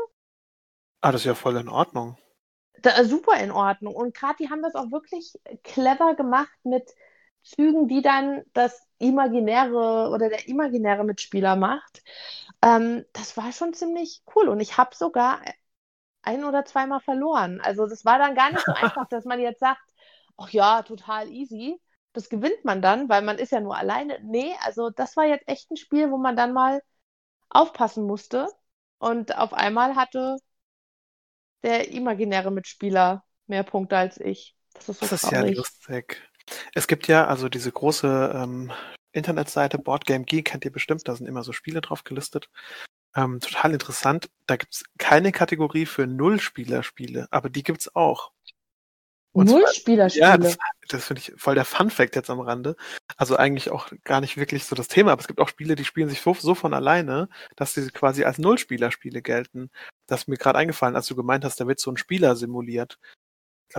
Ah, 1.02 1.12
das 1.12 1.22
ist 1.22 1.26
ja 1.26 1.36
voll 1.36 1.58
in 1.58 1.70
Ordnung. 1.70 2.18
Da, 2.82 3.04
super 3.04 3.40
in 3.42 3.52
Ordnung. 3.52 3.96
Und 3.96 4.14
gerade 4.14 4.36
die 4.40 4.50
haben 4.50 4.62
das 4.62 4.76
auch 4.76 4.92
wirklich 4.92 5.34
clever 5.64 6.16
gemacht 6.16 6.54
mit 6.64 6.94
Zügen, 7.44 7.88
die 7.88 8.02
dann 8.02 8.44
das 8.54 8.82
imaginäre 9.00 10.10
oder 10.14 10.30
der 10.30 10.48
imaginäre 10.48 11.04
Mitspieler 11.04 11.56
macht. 11.56 12.04
Ähm, 12.62 13.06
das 13.14 13.36
war 13.38 13.52
schon 13.52 13.74
ziemlich 13.74 14.22
cool. 14.36 14.50
Und 14.50 14.60
ich 14.60 14.78
habe 14.78 14.96
sogar 14.96 15.42
ein 16.22 16.44
oder 16.44 16.66
zweimal 16.66 17.00
verloren. 17.00 17.62
Also 17.62 17.88
das 17.88 18.06
war 18.06 18.20
dann 18.20 18.36
gar 18.36 18.52
nicht 18.52 18.66
so 18.66 18.74
einfach, 18.74 19.08
dass 19.10 19.26
man 19.26 19.40
jetzt 19.40 19.60
sagt, 19.60 19.82
ach 20.38 20.50
ja, 20.50 20.82
total 20.84 21.30
easy 21.30 21.80
das 22.14 22.30
gewinnt 22.30 22.66
man 22.66 22.82
dann, 22.82 23.10
weil 23.10 23.22
man 23.22 23.38
ist 23.38 23.52
ja 23.52 23.60
nur 23.60 23.78
alleine. 23.78 24.20
Nee, 24.24 24.54
also 24.62 24.90
das 24.90 25.16
war 25.16 25.26
jetzt 25.26 25.48
echt 25.48 25.70
ein 25.72 25.78
Spiel, 25.78 26.12
wo 26.12 26.18
man 26.18 26.36
dann 26.36 26.54
mal 26.54 26.82
aufpassen 27.50 28.06
musste. 28.06 28.48
Und 28.98 29.38
auf 29.38 29.54
einmal 29.54 29.96
hatte 29.96 30.38
der 31.64 31.92
imaginäre 31.92 32.52
Mitspieler 32.52 33.24
mehr 33.48 33.64
Punkte 33.64 33.98
als 33.98 34.20
ich. 34.20 34.56
Das 34.74 34.90
ist, 34.90 35.00
so 35.00 35.08
das 35.08 35.24
ist 35.24 35.32
ja 35.32 35.42
lustig. 35.42 36.22
Es 36.74 36.88
gibt 36.88 37.08
ja 37.08 37.28
also 37.28 37.48
diese 37.48 37.72
große 37.72 38.32
ähm, 38.36 38.72
Internetseite 39.12 39.78
Boardgame 39.78 40.26
Geek, 40.26 40.46
kennt 40.46 40.66
ihr 40.66 40.72
bestimmt, 40.72 41.08
da 41.08 41.16
sind 41.16 41.28
immer 41.28 41.44
so 41.44 41.54
Spiele 41.54 41.82
drauf 41.82 42.04
gelistet. 42.04 42.50
Ähm, 43.16 43.40
total 43.40 43.74
interessant. 43.74 44.30
Da 44.46 44.56
gibt 44.56 44.76
es 44.76 44.84
keine 44.98 45.32
Kategorie 45.32 45.86
für 45.86 46.08
Nullspieler-Spiele, 46.08 47.28
aber 47.32 47.50
die 47.50 47.64
gibt 47.64 47.82
es 47.82 47.96
auch. 47.96 48.32
Nullspielerspiele. 49.34 50.26
Ja, 50.26 50.38
das, 50.38 50.58
das 50.88 51.06
finde 51.06 51.22
ich 51.22 51.34
voll 51.38 51.56
der 51.56 51.66
Fun-Fact 51.66 52.16
jetzt 52.16 52.30
am 52.30 52.40
Rande. 52.40 52.76
Also 53.16 53.38
eigentlich 53.38 53.70
auch 53.70 53.90
gar 54.04 54.22
nicht 54.22 54.38
wirklich 54.38 54.66
so 54.66 54.76
das 54.76 54.88
Thema, 54.88 55.12
aber 55.12 55.22
es 55.22 55.28
gibt 55.28 55.40
auch 55.40 55.48
Spiele, 55.48 55.76
die 55.76 55.86
spielen 55.86 56.10
sich 56.10 56.22
so, 56.22 56.34
so 56.34 56.56
von 56.56 56.74
alleine, 56.74 57.30
dass 57.56 57.74
sie 57.74 57.90
quasi 57.92 58.24
als 58.24 58.40
Nullspielerspiele 58.40 59.22
gelten. 59.22 59.70
Das 60.08 60.22
ist 60.22 60.28
mir 60.28 60.38
gerade 60.38 60.58
eingefallen, 60.58 60.96
als 60.96 61.08
du 61.08 61.16
gemeint 61.16 61.46
hast, 61.46 61.60
da 61.60 61.68
wird 61.68 61.80
so 61.80 61.92
ein 61.92 61.98
Spieler 61.98 62.36
simuliert. 62.36 63.00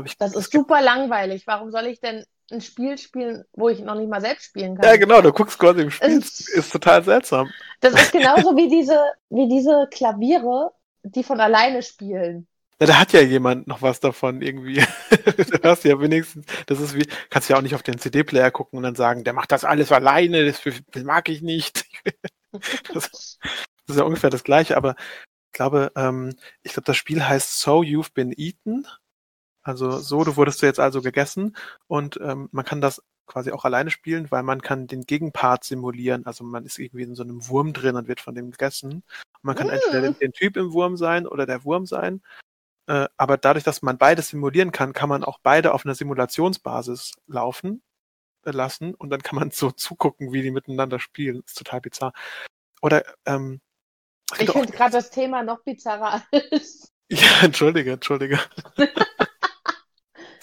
Ich, 0.05 0.17
das 0.17 0.37
ist 0.37 0.53
super 0.53 0.81
langweilig. 0.81 1.47
Warum 1.49 1.73
soll 1.73 1.87
ich 1.87 2.01
denn 2.01 2.25
ein 2.53 2.61
Spiel 2.61 2.99
spielen, 2.99 3.45
wo 3.53 3.69
ich 3.69 3.81
noch 3.81 3.95
nicht 3.95 4.09
mal 4.09 4.21
selbst 4.21 4.47
spielen 4.47 4.77
kann? 4.77 4.85
Ja, 4.85 4.97
genau, 4.97 5.21
du 5.21 5.33
guckst 5.33 5.59
quasi 5.59 5.83
im 5.83 5.91
Spiel. 5.91 6.21
Das 6.21 6.41
ist 6.49 6.73
total 6.73 7.03
seltsam. 7.05 7.51
Das 7.81 7.95
ist 7.95 8.13
genauso 8.13 8.57
wie 8.57 8.69
diese, 8.69 8.99
wie 9.29 9.49
diese 9.49 9.89
Klaviere, 9.91 10.73
die 11.03 11.25
von 11.25 11.41
alleine 11.41 11.83
spielen. 11.83 12.47
Na, 12.81 12.87
da 12.87 12.99
hat 12.99 13.13
ja 13.13 13.21
jemand 13.21 13.67
noch 13.67 13.83
was 13.83 14.01
davon 14.01 14.41
irgendwie. 14.41 14.77
du 15.11 15.63
hast 15.63 15.85
ja 15.85 16.01
wenigstens, 16.01 16.47
das 16.67 16.81
ist 16.81 16.95
wie, 16.95 17.07
kannst 17.29 17.51
ja 17.51 17.59
auch 17.59 17.63
nicht 17.63 17.75
auf 17.75 17.83
den 17.83 17.99
CD-Player 17.99 18.51
gucken 18.51 18.79
und 18.79 18.83
dann 18.83 18.95
sagen, 18.95 19.23
der 19.23 19.35
macht 19.35 19.53
das 19.53 19.65
alles 19.65 19.93
alleine, 19.93 20.47
das, 20.47 20.63
das 20.63 21.03
mag 21.03 21.29
ich 21.29 21.43
nicht. 21.43 21.85
das, 22.93 22.93
das, 22.95 23.39
ist 23.87 23.97
ja 23.97 24.05
ungefähr 24.05 24.31
das 24.31 24.45
Gleiche, 24.45 24.79
aber 24.79 24.97
ich 25.53 25.53
glaube, 25.53 25.93
ähm, 25.95 26.35
ich 26.63 26.73
glaube, 26.73 26.87
das 26.87 26.97
Spiel 26.97 27.23
heißt 27.23 27.61
So 27.61 27.83
You've 27.83 28.15
Been 28.15 28.33
Eaten. 28.35 28.87
Also 29.63 29.99
so, 29.99 30.25
du 30.25 30.37
wurdest 30.37 30.63
du 30.63 30.67
jetzt 30.67 30.81
also 30.81 31.03
gegessen 31.03 31.57
und 31.87 32.19
ähm, 32.23 32.49
man 32.53 32.65
kann 32.65 32.81
das 32.81 33.03
quasi 33.27 33.53
auch 33.53 33.65
alleine 33.65 33.91
spielen, 33.91 34.31
weil 34.31 34.43
man 34.43 34.61
kann 34.61 34.87
den 34.87 35.03
Gegenpart 35.03 35.65
simulieren. 35.65 36.27
Also 36.27 36.43
man 36.45 36.65
ist 36.65 36.79
irgendwie 36.79 37.05
in 37.05 37.15
so 37.15 37.23
einem 37.23 37.47
Wurm 37.49 37.73
drin 37.73 37.97
und 37.97 38.09
wird 38.09 38.21
von 38.21 38.35
dem 38.35 38.51
gegessen. 38.51 39.05
man 39.43 39.55
kann 39.55 39.69
mm. 39.69 39.71
entweder 39.71 40.01
den, 40.03 40.19
den 40.19 40.33
Typ 40.33 40.57
im 40.57 40.73
Wurm 40.73 40.97
sein 40.97 41.27
oder 41.27 41.47
der 41.47 41.65
Wurm 41.65 41.87
sein. 41.87 42.23
Äh, 42.91 43.09
aber 43.17 43.37
dadurch, 43.37 43.65
dass 43.65 43.83
man 43.83 43.99
beides 43.99 44.31
simulieren 44.31 44.73
kann, 44.73 44.93
kann 44.93 45.09
man 45.09 45.23
auch 45.23 45.39
beide 45.43 45.75
auf 45.75 45.85
einer 45.87 45.95
Simulationsbasis 45.95 47.13
laufen 47.29 47.83
äh, 48.45 48.51
lassen 48.51 48.95
und 48.95 49.11
dann 49.11 49.23
kann 49.23 49.39
man 49.39 49.53
so 49.53 49.71
zugucken, 49.71 50.33
wie 50.33 50.43
die 50.43 50.51
miteinander 50.51 50.99
spielen. 50.99 51.43
Das 51.43 51.53
ist 51.53 51.59
total 51.59 51.81
bizarr. 51.83 52.13
Oder 52.83 53.05
ähm, 53.27 53.61
Ich 54.39 54.51
finde 54.51 54.73
gerade 54.73 54.93
das 54.93 55.11
Thema 55.11 55.45
noch 55.45 55.63
bizarrer 55.63 56.25
als. 56.33 56.91
Ja, 57.09 57.43
entschuldige, 57.43 57.93
entschuldige. 57.93 58.41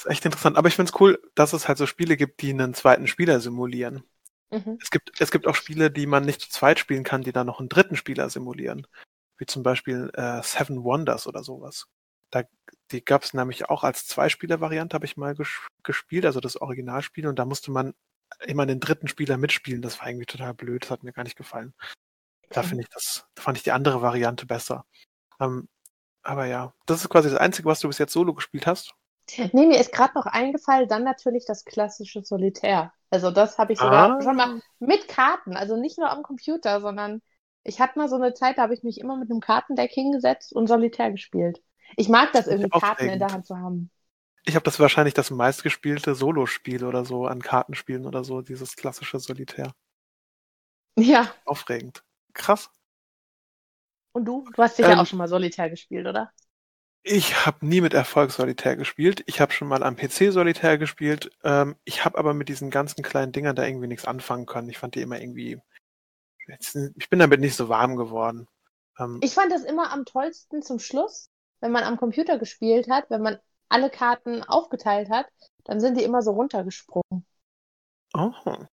ist 0.05 0.11
echt 0.11 0.25
interessant. 0.25 0.57
Aber 0.57 0.67
ich 0.67 0.75
finde 0.75 0.91
es 0.91 0.99
cool, 0.99 1.21
dass 1.35 1.53
es 1.53 1.67
halt 1.67 1.77
so 1.77 1.85
Spiele 1.85 2.17
gibt, 2.17 2.41
die 2.41 2.51
einen 2.51 2.73
zweiten 2.73 3.07
Spieler 3.07 3.39
simulieren. 3.39 4.03
Mhm. 4.51 4.77
Es, 4.81 4.91
gibt, 4.91 5.19
es 5.19 5.31
gibt 5.31 5.47
auch 5.47 5.55
Spiele, 5.55 5.91
die 5.91 6.05
man 6.05 6.25
nicht 6.25 6.41
zu 6.41 6.49
zweit 6.49 6.79
spielen 6.79 7.03
kann, 7.03 7.23
die 7.23 7.31
dann 7.31 7.47
noch 7.47 7.59
einen 7.59 7.69
dritten 7.69 7.95
Spieler 7.95 8.29
simulieren. 8.29 8.87
Wie 9.37 9.45
zum 9.45 9.63
Beispiel 9.63 10.09
äh, 10.13 10.41
Seven 10.43 10.83
Wonders 10.83 11.27
oder 11.27 11.43
sowas. 11.43 11.87
Da, 12.31 12.43
die 12.91 13.03
gab 13.03 13.23
es 13.23 13.33
nämlich 13.33 13.69
auch 13.69 13.83
als 13.83 14.07
Zweispieler-Variante, 14.07 14.95
habe 14.95 15.05
ich 15.05 15.17
mal 15.17 15.35
ges 15.35 15.49
gespielt, 15.83 16.25
also 16.25 16.39
das 16.39 16.57
Originalspiel. 16.57 17.27
Und 17.27 17.39
da 17.39 17.45
musste 17.45 17.71
man 17.71 17.93
immer 18.45 18.65
den 18.65 18.79
dritten 18.79 19.07
Spieler 19.07 19.37
mitspielen. 19.37 19.81
Das 19.81 19.99
war 19.99 20.07
irgendwie 20.07 20.25
total 20.25 20.53
blöd, 20.53 20.83
das 20.83 20.91
hat 20.91 21.03
mir 21.03 21.13
gar 21.13 21.23
nicht 21.23 21.37
gefallen. 21.37 21.73
Da 22.49 22.63
finde 22.63 22.83
ich 22.83 22.89
das, 22.89 23.25
da 23.35 23.41
fand 23.41 23.57
ich 23.57 23.63
die 23.63 23.71
andere 23.71 24.01
Variante 24.01 24.45
besser. 24.45 24.85
Ähm, 25.39 25.67
aber 26.23 26.45
ja, 26.45 26.73
das 26.85 27.01
ist 27.01 27.09
quasi 27.09 27.29
das 27.29 27.39
Einzige, 27.39 27.67
was 27.67 27.79
du 27.79 27.87
bis 27.87 27.97
jetzt 27.97 28.13
solo 28.13 28.33
gespielt 28.33 28.67
hast. 28.67 28.93
Nee, 29.51 29.65
mir 29.65 29.79
ist 29.79 29.91
gerade 29.91 30.13
noch 30.15 30.25
eingefallen, 30.25 30.87
dann 30.87 31.03
natürlich 31.03 31.45
das 31.45 31.65
klassische 31.65 32.23
Solitär. 32.23 32.93
Also 33.09 33.31
das 33.31 33.57
habe 33.57 33.73
ich 33.73 33.79
sogar 33.79 34.17
ah. 34.17 34.21
schon 34.21 34.35
mal 34.35 34.61
mit 34.79 35.07
Karten, 35.07 35.55
also 35.55 35.75
nicht 35.77 35.97
nur 35.97 36.09
am 36.09 36.23
Computer, 36.23 36.81
sondern 36.81 37.21
ich 37.63 37.79
hatte 37.81 37.99
mal 37.99 38.07
so 38.07 38.15
eine 38.15 38.33
Zeit, 38.33 38.57
da 38.57 38.63
habe 38.63 38.73
ich 38.73 38.83
mich 38.83 38.99
immer 38.99 39.17
mit 39.17 39.29
einem 39.29 39.41
Kartendeck 39.41 39.91
hingesetzt 39.91 40.53
und 40.53 40.67
Solitär 40.67 41.11
gespielt. 41.11 41.61
Ich 41.95 42.09
mag 42.09 42.31
das 42.31 42.47
irgendwie, 42.47 42.69
Karten 42.69 43.09
in 43.09 43.19
der 43.19 43.31
Hand 43.31 43.45
zu 43.45 43.57
haben. 43.57 43.91
Ich 44.45 44.55
habe 44.55 44.63
das 44.63 44.79
wahrscheinlich 44.79 45.13
das 45.13 45.29
meistgespielte 45.29 46.15
Solospiel 46.15 46.85
oder 46.85 47.03
so 47.03 47.25
an 47.25 47.41
Kartenspielen 47.41 48.05
oder 48.05 48.23
so, 48.23 48.41
dieses 48.41 48.75
klassische 48.77 49.19
Solitär. 49.19 49.73
Ja. 50.97 51.29
Aufregend. 51.45 52.03
Krass. 52.33 52.69
Und 54.13 54.25
du? 54.25 54.49
Du 54.55 54.63
hast 54.63 54.77
sicher 54.77 54.93
ähm, 54.93 54.99
auch 54.99 55.05
schon 55.05 55.17
mal 55.17 55.27
Solitär 55.27 55.69
gespielt, 55.69 56.07
oder? 56.07 56.31
Ich 57.09 57.45
habe 57.45 57.65
nie 57.65 57.79
mit 57.79 57.93
Erfolg 57.93 58.31
Solitär 58.31 58.75
gespielt. 58.75 59.23
Ich 59.27 59.39
habe 59.39 59.53
schon 59.53 59.69
mal 59.69 59.81
am 59.81 59.95
PC 59.95 60.33
Solitär 60.33 60.77
gespielt. 60.77 61.31
Ähm, 61.41 61.77
ich 61.85 62.03
habe 62.03 62.17
aber 62.17 62.33
mit 62.33 62.49
diesen 62.49 62.69
ganzen 62.69 63.01
kleinen 63.01 63.31
Dingern 63.31 63.55
da 63.55 63.65
irgendwie 63.65 63.87
nichts 63.87 64.03
anfangen 64.03 64.45
können. 64.45 64.67
Ich 64.69 64.77
fand 64.77 64.95
die 64.95 65.01
immer 65.01 65.17
irgendwie. 65.17 65.61
Ich 66.95 67.09
bin 67.09 67.19
damit 67.19 67.39
nicht 67.39 67.55
so 67.55 67.69
warm 67.69 67.95
geworden. 67.95 68.49
Ähm, 68.99 69.19
ich 69.23 69.33
fand 69.33 69.53
das 69.53 69.63
immer 69.63 69.93
am 69.93 70.03
tollsten 70.03 70.61
zum 70.61 70.79
Schluss, 70.79 71.29
wenn 71.61 71.71
man 71.71 71.85
am 71.85 71.95
Computer 71.95 72.37
gespielt 72.37 72.89
hat, 72.89 73.09
wenn 73.09 73.21
man 73.21 73.37
alle 73.69 73.89
Karten 73.89 74.43
aufgeteilt 74.43 75.09
hat, 75.09 75.27
dann 75.63 75.79
sind 75.79 75.97
die 75.97 76.03
immer 76.03 76.21
so 76.21 76.31
runtergesprungen. 76.31 77.25
Oh. 78.13 78.31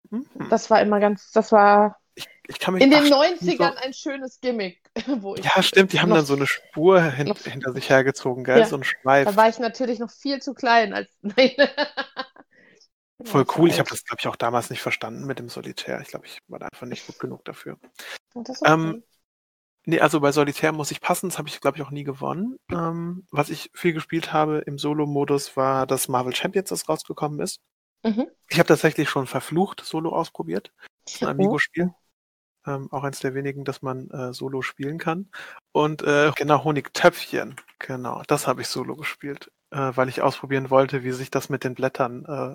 Mhm. 0.08 0.26
Das 0.48 0.70
war 0.70 0.80
immer 0.80 1.00
ganz, 1.00 1.32
das 1.32 1.52
war 1.52 1.98
ich, 2.14 2.28
ich 2.48 2.58
kann 2.58 2.74
mich 2.74 2.82
in 2.82 2.90
den 2.90 3.04
90ern 3.04 3.72
so... 3.72 3.84
ein 3.84 3.92
schönes 3.92 4.40
Gimmick. 4.40 4.82
Wo 5.06 5.34
ich 5.34 5.44
ja, 5.44 5.62
stimmt, 5.62 5.92
die 5.92 6.00
haben 6.00 6.10
dann 6.10 6.24
so 6.24 6.34
eine 6.34 6.46
Spur 6.46 7.02
hin, 7.02 7.28
noch... 7.28 7.38
hinter 7.38 7.72
sich 7.72 7.88
hergezogen, 7.88 8.44
gell? 8.44 8.60
Ja. 8.60 8.66
So 8.66 8.76
ein 8.76 8.84
Schweif. 8.84 9.26
Da 9.26 9.36
war 9.36 9.48
ich 9.48 9.58
natürlich 9.58 9.98
noch 9.98 10.10
viel 10.10 10.40
zu 10.42 10.54
klein 10.54 10.92
als. 10.92 11.08
Nein. 11.22 11.52
Voll 13.24 13.46
cool. 13.56 13.68
Ich 13.68 13.78
habe 13.78 13.88
das, 13.88 14.04
glaube 14.04 14.18
ich, 14.20 14.26
auch 14.26 14.36
damals 14.36 14.68
nicht 14.68 14.82
verstanden 14.82 15.26
mit 15.26 15.38
dem 15.38 15.48
Solitär. 15.48 16.00
Ich 16.00 16.08
glaube, 16.08 16.26
ich 16.26 16.38
war 16.48 16.58
da 16.58 16.66
einfach 16.66 16.88
nicht 16.88 17.06
gut 17.06 17.20
genug 17.20 17.44
dafür. 17.44 17.78
Ähm, 18.64 19.04
nee, 19.84 20.00
also 20.00 20.18
bei 20.18 20.32
Solitär 20.32 20.72
muss 20.72 20.90
ich 20.90 21.00
passen. 21.00 21.28
Das 21.28 21.38
habe 21.38 21.48
ich, 21.48 21.60
glaube 21.60 21.76
ich, 21.76 21.84
auch 21.84 21.92
nie 21.92 22.02
gewonnen. 22.02 22.56
Ähm, 22.72 23.24
was 23.30 23.48
ich 23.48 23.70
viel 23.74 23.92
gespielt 23.92 24.32
habe 24.32 24.58
im 24.66 24.76
Solo-Modus 24.76 25.56
war 25.56 25.86
das 25.86 26.08
Marvel 26.08 26.34
Champions, 26.34 26.70
das 26.70 26.88
rausgekommen 26.88 27.38
ist. 27.38 27.60
Mhm. 28.02 28.26
Ich 28.48 28.58
habe 28.58 28.66
tatsächlich 28.66 29.08
schon 29.08 29.28
verflucht 29.28 29.84
Solo 29.84 30.10
ausprobiert. 30.10 30.72
Das 31.04 31.14
ist 31.14 31.22
ein 31.22 31.28
Amigo-Spiel. 31.28 31.94
Ähm, 32.66 32.88
auch 32.92 33.02
eins 33.02 33.18
der 33.20 33.34
wenigen, 33.34 33.64
das 33.64 33.82
man 33.82 34.08
äh, 34.10 34.32
solo 34.32 34.62
spielen 34.62 34.98
kann. 34.98 35.30
Und 35.72 36.02
äh, 36.02 36.30
genau, 36.36 36.62
Honigtöpfchen. 36.62 37.56
Genau, 37.78 38.22
das 38.28 38.46
habe 38.46 38.60
ich 38.62 38.68
solo 38.68 38.94
gespielt, 38.94 39.50
äh, 39.70 39.90
weil 39.94 40.08
ich 40.08 40.22
ausprobieren 40.22 40.70
wollte, 40.70 41.02
wie 41.02 41.12
sich 41.12 41.30
das 41.30 41.48
mit 41.48 41.64
den 41.64 41.74
Blättern 41.74 42.24
äh, 42.24 42.54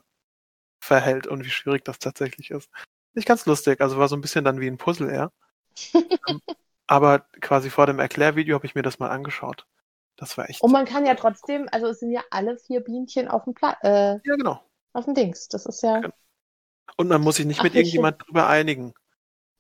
verhält 0.80 1.28
und 1.28 1.44
wie 1.44 1.50
schwierig 1.50 1.84
das 1.84 2.00
tatsächlich 2.00 2.52
ist. 2.52 2.70
Nicht 3.14 3.28
ganz 3.28 3.46
lustig, 3.46 3.82
also 3.82 3.98
war 3.98 4.08
so 4.08 4.16
ein 4.16 4.22
bisschen 4.22 4.46
dann 4.46 4.62
wie 4.62 4.68
ein 4.68 4.78
Puzzle 4.78 5.10
eher. 5.10 5.32
ähm, 5.94 6.42
aber 6.88 7.20
quasi 7.42 7.70
vor 7.70 7.86
dem 7.86 8.00
Erklärvideo 8.00 8.56
habe 8.56 8.66
ich 8.66 8.76
mir 8.76 8.84
das 8.84 9.00
mal 9.00 9.10
angeschaut. 9.10 9.66
Das 10.16 10.38
war 10.38 10.50
echt. 10.50 10.62
Und 10.62 10.72
man 10.72 10.86
kann 10.86 11.06
ja 11.06 11.16
trotzdem, 11.16 11.68
also 11.72 11.88
es 11.88 12.00
sind 12.00 12.12
ja 12.12 12.22
alle 12.32 12.58
vier 12.58 12.82
Bienchen 12.82 13.28
auf 13.28 13.44
dem 13.44 13.54
Pla 13.54 13.78
äh, 13.82 14.20
Ja, 14.24 14.36
genau. 14.36 14.64
Auf 14.94 15.06
dem 15.06 15.14
Dings. 15.14 15.48
Das 15.48 15.66
ist 15.66 15.84
ja. 15.84 16.02
Und 16.96 17.10
man 17.10 17.22
muss 17.22 17.36
sich 17.36 17.46
nicht 17.46 17.60
Ach, 17.60 17.64
mit 17.64 17.76
irgendjemand 17.76 18.26
drüber 18.26 18.48
einigen. 18.48 18.94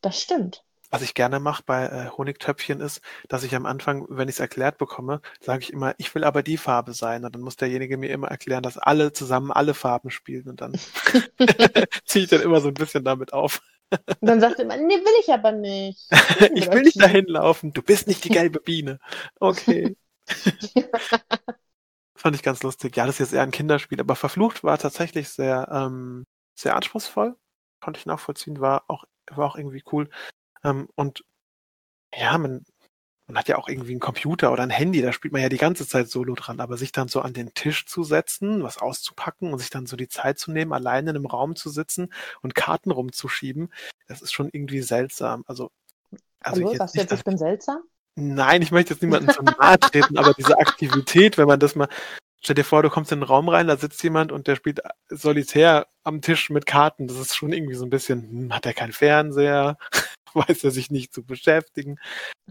Das 0.02 0.22
stimmt. 0.22 0.64
Was 0.90 1.02
ich 1.02 1.14
gerne 1.14 1.42
mache 1.42 1.64
bei 1.66 1.86
äh, 1.86 2.10
Honigtöpfchen 2.18 2.80
ist, 2.80 3.02
dass 3.28 3.44
ich 3.44 3.54
am 3.56 3.66
Anfang, 3.66 4.06
wenn 4.10 4.30
ich 4.30 4.36
es 4.36 4.40
erklärt 4.40 4.78
bekomme, 4.78 5.22
sage 5.42 5.64
ich 5.64 5.74
immer, 5.74 5.94
ich 5.98 6.16
will 6.16 6.24
aber 6.24 6.44
die 6.44 6.56
Farbe 6.56 6.94
sein. 6.94 7.26
Und 7.26 7.36
dann 7.36 7.42
muss 7.42 7.58
derjenige 7.58 7.98
mir 7.98 8.10
immer 8.10 8.30
erklären, 8.30 8.64
dass 8.64 8.78
alle 8.78 9.12
zusammen 9.12 9.52
alle 9.52 9.74
Farben 9.74 10.12
spielen. 10.12 10.48
Und 10.48 10.62
dann 10.62 10.74
ziehe 12.06 12.24
ich 12.24 12.30
dann 12.30 12.42
immer 12.42 12.62
so 12.62 12.70
ein 12.70 12.74
bisschen 12.74 13.04
damit 13.04 13.34
auf. 13.34 13.62
Und 13.90 14.18
dann 14.22 14.40
sagt 14.40 14.60
er 14.60 14.66
immer, 14.66 14.78
nee, 14.78 14.96
will 14.96 15.20
ich 15.22 15.34
aber 15.34 15.52
nicht. 15.52 16.08
ich 16.56 16.72
will 16.72 16.84
nicht 16.84 17.02
dahin 17.02 17.26
laufen. 17.26 17.74
Du 17.74 17.82
bist 17.82 18.08
nicht 18.08 18.24
die 18.24 18.30
gelbe 18.30 18.62
Biene. 18.62 19.00
Okay. 19.40 19.98
Fand 22.16 22.36
ich 22.36 22.44
ganz 22.44 22.64
lustig. 22.64 22.96
Ja, 22.96 23.06
das 23.06 23.16
ist 23.16 23.20
jetzt 23.20 23.34
eher 23.34 23.44
ein 23.44 23.52
Kinderspiel, 23.52 24.00
aber 24.00 24.16
verflucht 24.16 24.64
war 24.64 24.78
tatsächlich 24.78 25.30
sehr, 25.30 25.68
ähm, 25.72 26.26
sehr 26.56 26.76
anspruchsvoll. 26.76 27.36
Konnte 27.82 28.00
ich 28.00 28.06
nachvollziehen, 28.06 28.60
war 28.60 28.86
auch 28.88 29.06
war 29.32 29.48
auch 29.48 29.56
irgendwie 29.56 29.84
cool. 29.92 30.10
Ähm, 30.64 30.88
und 30.96 31.24
ja, 32.16 32.38
man, 32.38 32.64
man 33.28 33.38
hat 33.38 33.50
ja 33.50 33.58
auch 33.58 33.68
irgendwie 33.68 33.92
einen 33.92 34.00
Computer 34.00 34.52
oder 34.52 34.64
ein 34.64 34.70
Handy, 34.70 35.02
da 35.02 35.12
spielt 35.12 35.34
man 35.34 35.42
ja 35.42 35.50
die 35.50 35.58
ganze 35.58 35.88
Zeit 35.88 36.10
Solo 36.10 36.34
dran, 36.36 36.60
aber 36.60 36.78
sich 36.78 36.92
dann 36.94 37.10
so 37.10 37.22
an 37.22 37.34
den 37.34 37.54
Tisch 37.54 37.86
zu 37.86 38.04
setzen, 38.04 38.64
was 38.64 38.78
auszupacken 38.78 39.52
und 39.52 39.60
sich 39.60 39.70
dann 39.70 39.86
so 39.86 39.98
die 39.98 40.08
Zeit 40.08 40.40
zu 40.40 40.52
nehmen, 40.52 40.72
alleine 40.72 41.10
in 41.10 41.18
einem 41.18 41.26
Raum 41.26 41.56
zu 41.56 41.70
sitzen 41.70 42.14
und 42.42 42.56
Karten 42.56 42.92
rumzuschieben, 42.92 43.74
das 44.08 44.22
ist 44.22 44.32
schon 44.32 44.50
irgendwie 44.52 44.82
seltsam. 44.82 45.44
Also, 45.46 45.72
also 46.40 46.62
Hallo, 46.62 46.74
du 46.74 46.98
jetzt, 46.98 47.12
ich 47.12 47.24
bin 47.24 47.38
seltsam? 47.38 47.82
Nein, 48.16 48.62
ich 48.62 48.72
möchte 48.72 48.94
jetzt 48.94 49.04
niemanden 49.04 49.30
zu 49.30 49.44
nahe 49.44 49.78
treten, 49.78 50.18
aber 50.18 50.34
diese 50.34 50.58
Aktivität, 50.58 51.38
wenn 51.38 51.48
man 51.48 51.60
das 51.60 51.76
mal, 51.76 51.90
stell 52.42 52.56
dir 52.56 52.64
vor, 52.64 52.84
du 52.84 52.90
kommst 52.90 53.12
in 53.12 53.20
den 53.20 53.28
Raum 53.28 53.50
rein, 53.50 53.68
da 53.68 53.78
sitzt 53.78 54.02
jemand 54.04 54.32
und 54.32 54.48
der 54.48 54.56
spielt 54.56 54.82
solitär 55.10 55.88
am 56.04 56.22
Tisch 56.22 56.50
mit 56.50 56.66
Karten. 56.66 57.08
Das 57.08 57.18
ist 57.18 57.36
schon 57.36 57.54
irgendwie 57.54 57.76
so 57.76 57.86
ein 57.86 57.90
bisschen, 57.90 58.22
hm, 58.30 58.54
hat 58.54 58.66
er 58.66 58.74
keinen 58.74 58.94
Fernseher? 58.94 59.78
Weiß 60.34 60.64
er 60.64 60.72
sich 60.72 60.92
nicht 60.92 61.14
zu 61.14 61.24
beschäftigen? 61.24 62.00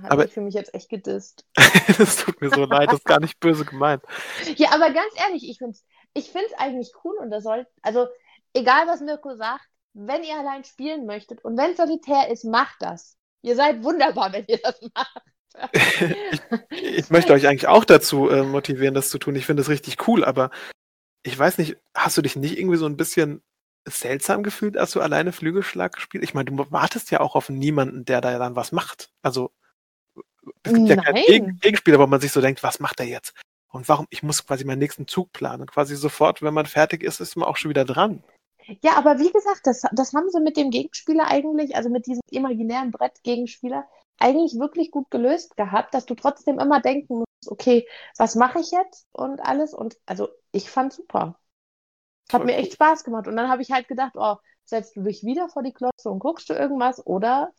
Hat 0.03 0.11
aber 0.11 0.25
ich 0.25 0.33
für 0.33 0.41
mich 0.41 0.55
jetzt 0.55 0.75
echt 0.75 0.89
gedisst. 0.89 1.45
das 1.99 2.17
tut 2.17 2.41
mir 2.41 2.51
so 2.51 2.65
leid, 2.65 2.89
das 2.89 2.99
ist 2.99 3.05
gar 3.05 3.21
nicht 3.21 3.39
böse 3.41 3.65
gemeint. 3.65 4.03
Ja, 4.57 4.73
aber 4.73 4.91
ganz 4.91 5.13
ehrlich, 5.17 5.49
ich 5.49 5.59
finde 5.59 5.73
es 5.73 5.85
ich 6.15 6.31
find's 6.31 6.55
eigentlich 6.57 6.93
cool 7.05 7.15
und 7.19 7.31
das 7.31 7.45
soll, 7.45 7.67
also 7.83 8.09
egal 8.55 8.87
was 8.87 9.01
Mirko 9.01 9.37
sagt, 9.37 9.67
wenn 9.93 10.25
ihr 10.25 10.39
allein 10.39 10.65
spielen 10.65 11.05
möchtet 11.05 11.45
und 11.45 11.59
wenn 11.59 11.73
es 11.73 11.77
solitär 11.77 12.31
ist, 12.31 12.45
macht 12.45 12.77
das. 12.81 13.19
Ihr 13.43 13.55
seid 13.55 13.83
wunderbar, 13.83 14.33
wenn 14.33 14.47
ihr 14.49 14.59
das 14.63 14.81
macht 14.95 15.23
ich, 15.73 16.01
ich, 16.97 17.11
möchte 17.11 17.33
euch 17.33 17.47
eigentlich 17.47 17.69
auch 17.69 17.85
dazu 17.85 18.29
äh, 18.29 18.43
motivieren, 18.43 18.95
das 18.95 19.11
zu 19.11 19.19
tun. 19.19 19.37
Ich 19.37 19.47
finde 19.47 19.63
es 19.63 19.69
richtig 19.69 20.07
cool, 20.09 20.25
aber 20.25 20.51
ich 21.23 21.39
weiß 21.39 21.59
nicht, 21.59 21.77
hast 21.95 22.17
du 22.17 22.23
dich 22.23 22.37
nicht 22.37 22.59
irgendwie 22.59 22.77
so 22.77 22.87
ein 22.87 22.97
bisschen 22.97 23.43
seltsam 23.87 24.43
gefühlt, 24.43 24.77
als 24.77 24.93
du 24.93 25.01
alleine 25.01 25.33
Flügelschlag 25.33 25.95
gespielt? 25.95 26.25
Ich 26.25 26.35
meine, 26.35 26.51
du 26.51 26.71
wartest 26.71 27.11
ja 27.11 27.21
auch 27.21 27.35
auf 27.35 27.49
niemanden, 27.49 28.05
der 28.05 28.21
da 28.21 28.39
dann 28.39 28.57
was 28.57 28.73
macht. 28.73 29.11
Also 29.23 29.53
es 30.63 30.73
gibt 30.73 30.87
Nein. 30.87 30.99
ja 30.99 31.03
keinen 31.03 31.25
Geg 31.27 31.61
Gegenspieler, 31.61 31.99
wo 31.99 32.07
man 32.07 32.21
sich 32.21 32.33
so 32.33 32.41
denkt, 32.41 32.63
was 32.63 32.81
macht 32.81 33.01
er 33.01 33.07
jetzt? 33.07 33.35
Und 33.69 33.89
warum? 33.89 34.07
Ich 34.11 34.23
muss 34.23 34.47
quasi 34.47 34.65
meinen 34.65 34.79
nächsten 34.79 35.07
Zug 35.07 35.33
planen. 35.33 35.67
Quasi 35.67 35.97
sofort, 35.97 36.43
wenn 36.43 36.55
man 36.55 36.67
fertig 36.67 37.03
ist, 37.03 37.21
ist 37.21 37.37
man 37.37 37.49
auch 37.49 37.57
schon 37.57 37.71
wieder 37.71 37.85
dran. 37.85 38.23
Ja, 38.83 38.97
aber 38.97 39.19
wie 39.19 39.31
gesagt, 39.31 39.61
das, 39.65 39.83
das 39.93 40.13
haben 40.13 40.31
sie 40.31 40.41
mit 40.41 40.57
dem 40.57 40.71
Gegenspieler 40.71 41.29
eigentlich, 41.29 41.77
also 41.77 41.89
mit 41.89 42.07
diesem 42.07 42.23
imaginären 42.31 42.91
Brett-Gegenspieler, 42.91 43.87
eigentlich 44.19 44.59
wirklich 44.59 44.91
gut 44.91 45.11
gelöst 45.11 45.57
gehabt, 45.57 45.95
dass 45.95 46.07
du 46.07 46.15
trotzdem 46.15 46.59
immer 46.59 46.81
denken 46.81 47.19
musst, 47.19 47.51
okay, 47.51 47.87
was 48.17 48.35
mache 48.35 48.61
ich 48.61 48.71
jetzt 48.71 49.07
und 49.13 49.41
alles. 49.41 49.75
Und 49.75 49.97
also 50.07 50.29
ich 50.53 50.71
fand 50.71 50.93
super. 50.93 51.39
Hat 52.33 52.45
mir 52.45 52.57
echt 52.57 52.73
Spaß 52.73 53.05
gemacht. 53.05 53.29
Und 53.29 53.37
dann 53.37 53.49
habe 53.49 53.63
ich 53.63 53.71
halt 53.71 53.89
gedacht, 53.89 54.13
oh, 54.17 54.37
setzt 54.65 54.97
du 54.97 55.03
dich 55.03 55.23
wieder 55.23 55.49
vor 55.49 55.63
die 55.63 55.73
Klotze 55.73 56.11
und 56.11 56.19
guckst 56.19 56.51
du 56.51 56.55
irgendwas 56.55 57.05
oder 57.07 57.53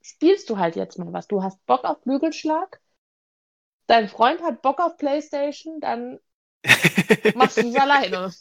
spielst 0.00 0.48
du 0.48 0.58
halt 0.58 0.76
jetzt 0.76 0.98
mal 0.98 1.12
was. 1.12 1.26
Du 1.26 1.42
hast 1.42 1.64
Bock 1.66 1.84
auf 1.84 2.02
Flügelschlag, 2.02 2.80
dein 3.86 4.08
Freund 4.08 4.42
hat 4.42 4.62
Bock 4.62 4.80
auf 4.80 4.96
Playstation, 4.96 5.80
dann 5.80 6.18
machst 7.34 7.58
du 7.58 7.68
es 7.68 7.76
alleine. 7.76 8.32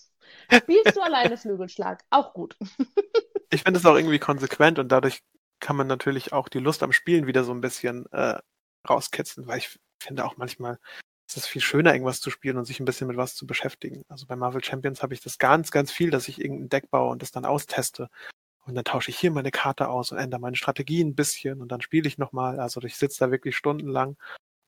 Spielst 0.51 0.95
du 0.95 1.01
alleine 1.01 1.37
Flügelschlag, 1.37 2.03
auch 2.09 2.33
gut. 2.33 2.57
ich 3.49 3.63
finde 3.63 3.79
es 3.79 3.85
auch 3.85 3.95
irgendwie 3.95 4.19
konsequent 4.19 4.79
und 4.79 4.89
dadurch 4.89 5.21
kann 5.59 5.75
man 5.75 5.87
natürlich 5.87 6.33
auch 6.33 6.49
die 6.49 6.59
Lust 6.59 6.83
am 6.83 6.91
Spielen 6.91 7.27
wieder 7.27 7.43
so 7.43 7.51
ein 7.51 7.61
bisschen 7.61 8.05
äh, 8.11 8.39
rauskitzeln, 8.87 9.47
weil 9.47 9.59
ich 9.59 9.79
finde 9.99 10.25
auch 10.25 10.37
manchmal 10.37 10.79
ist 11.29 11.37
es 11.37 11.47
viel 11.47 11.61
schöner, 11.61 11.91
irgendwas 11.93 12.21
zu 12.21 12.29
spielen 12.29 12.57
und 12.57 12.65
sich 12.65 12.79
ein 12.79 12.85
bisschen 12.85 13.07
mit 13.07 13.17
was 13.17 13.35
zu 13.35 13.45
beschäftigen. 13.45 14.05
Also 14.07 14.25
bei 14.27 14.37
Marvel 14.37 14.63
Champions 14.63 15.03
habe 15.03 15.13
ich 15.13 15.19
das 15.19 15.37
ganz, 15.37 15.71
ganz 15.71 15.91
viel, 15.91 16.09
dass 16.09 16.29
ich 16.29 16.39
irgendein 16.39 16.69
Deck 16.69 16.89
baue 16.89 17.11
und 17.11 17.21
das 17.21 17.31
dann 17.31 17.43
austeste 17.43 18.09
und 18.67 18.75
dann 18.75 18.85
tausche 18.85 19.11
ich 19.11 19.17
hier 19.17 19.31
meine 19.31 19.51
Karte 19.51 19.87
aus 19.89 20.11
und 20.11 20.17
ändere 20.17 20.41
meine 20.41 20.57
Strategie 20.57 21.01
ein 21.01 21.15
bisschen 21.15 21.61
und 21.61 21.71
dann 21.71 21.81
spiele 21.81 22.07
ich 22.07 22.17
nochmal. 22.17 22.59
Also 22.59 22.81
ich 22.81 22.97
sitze 22.97 23.19
da 23.25 23.31
wirklich 23.31 23.55
stundenlang 23.55 24.17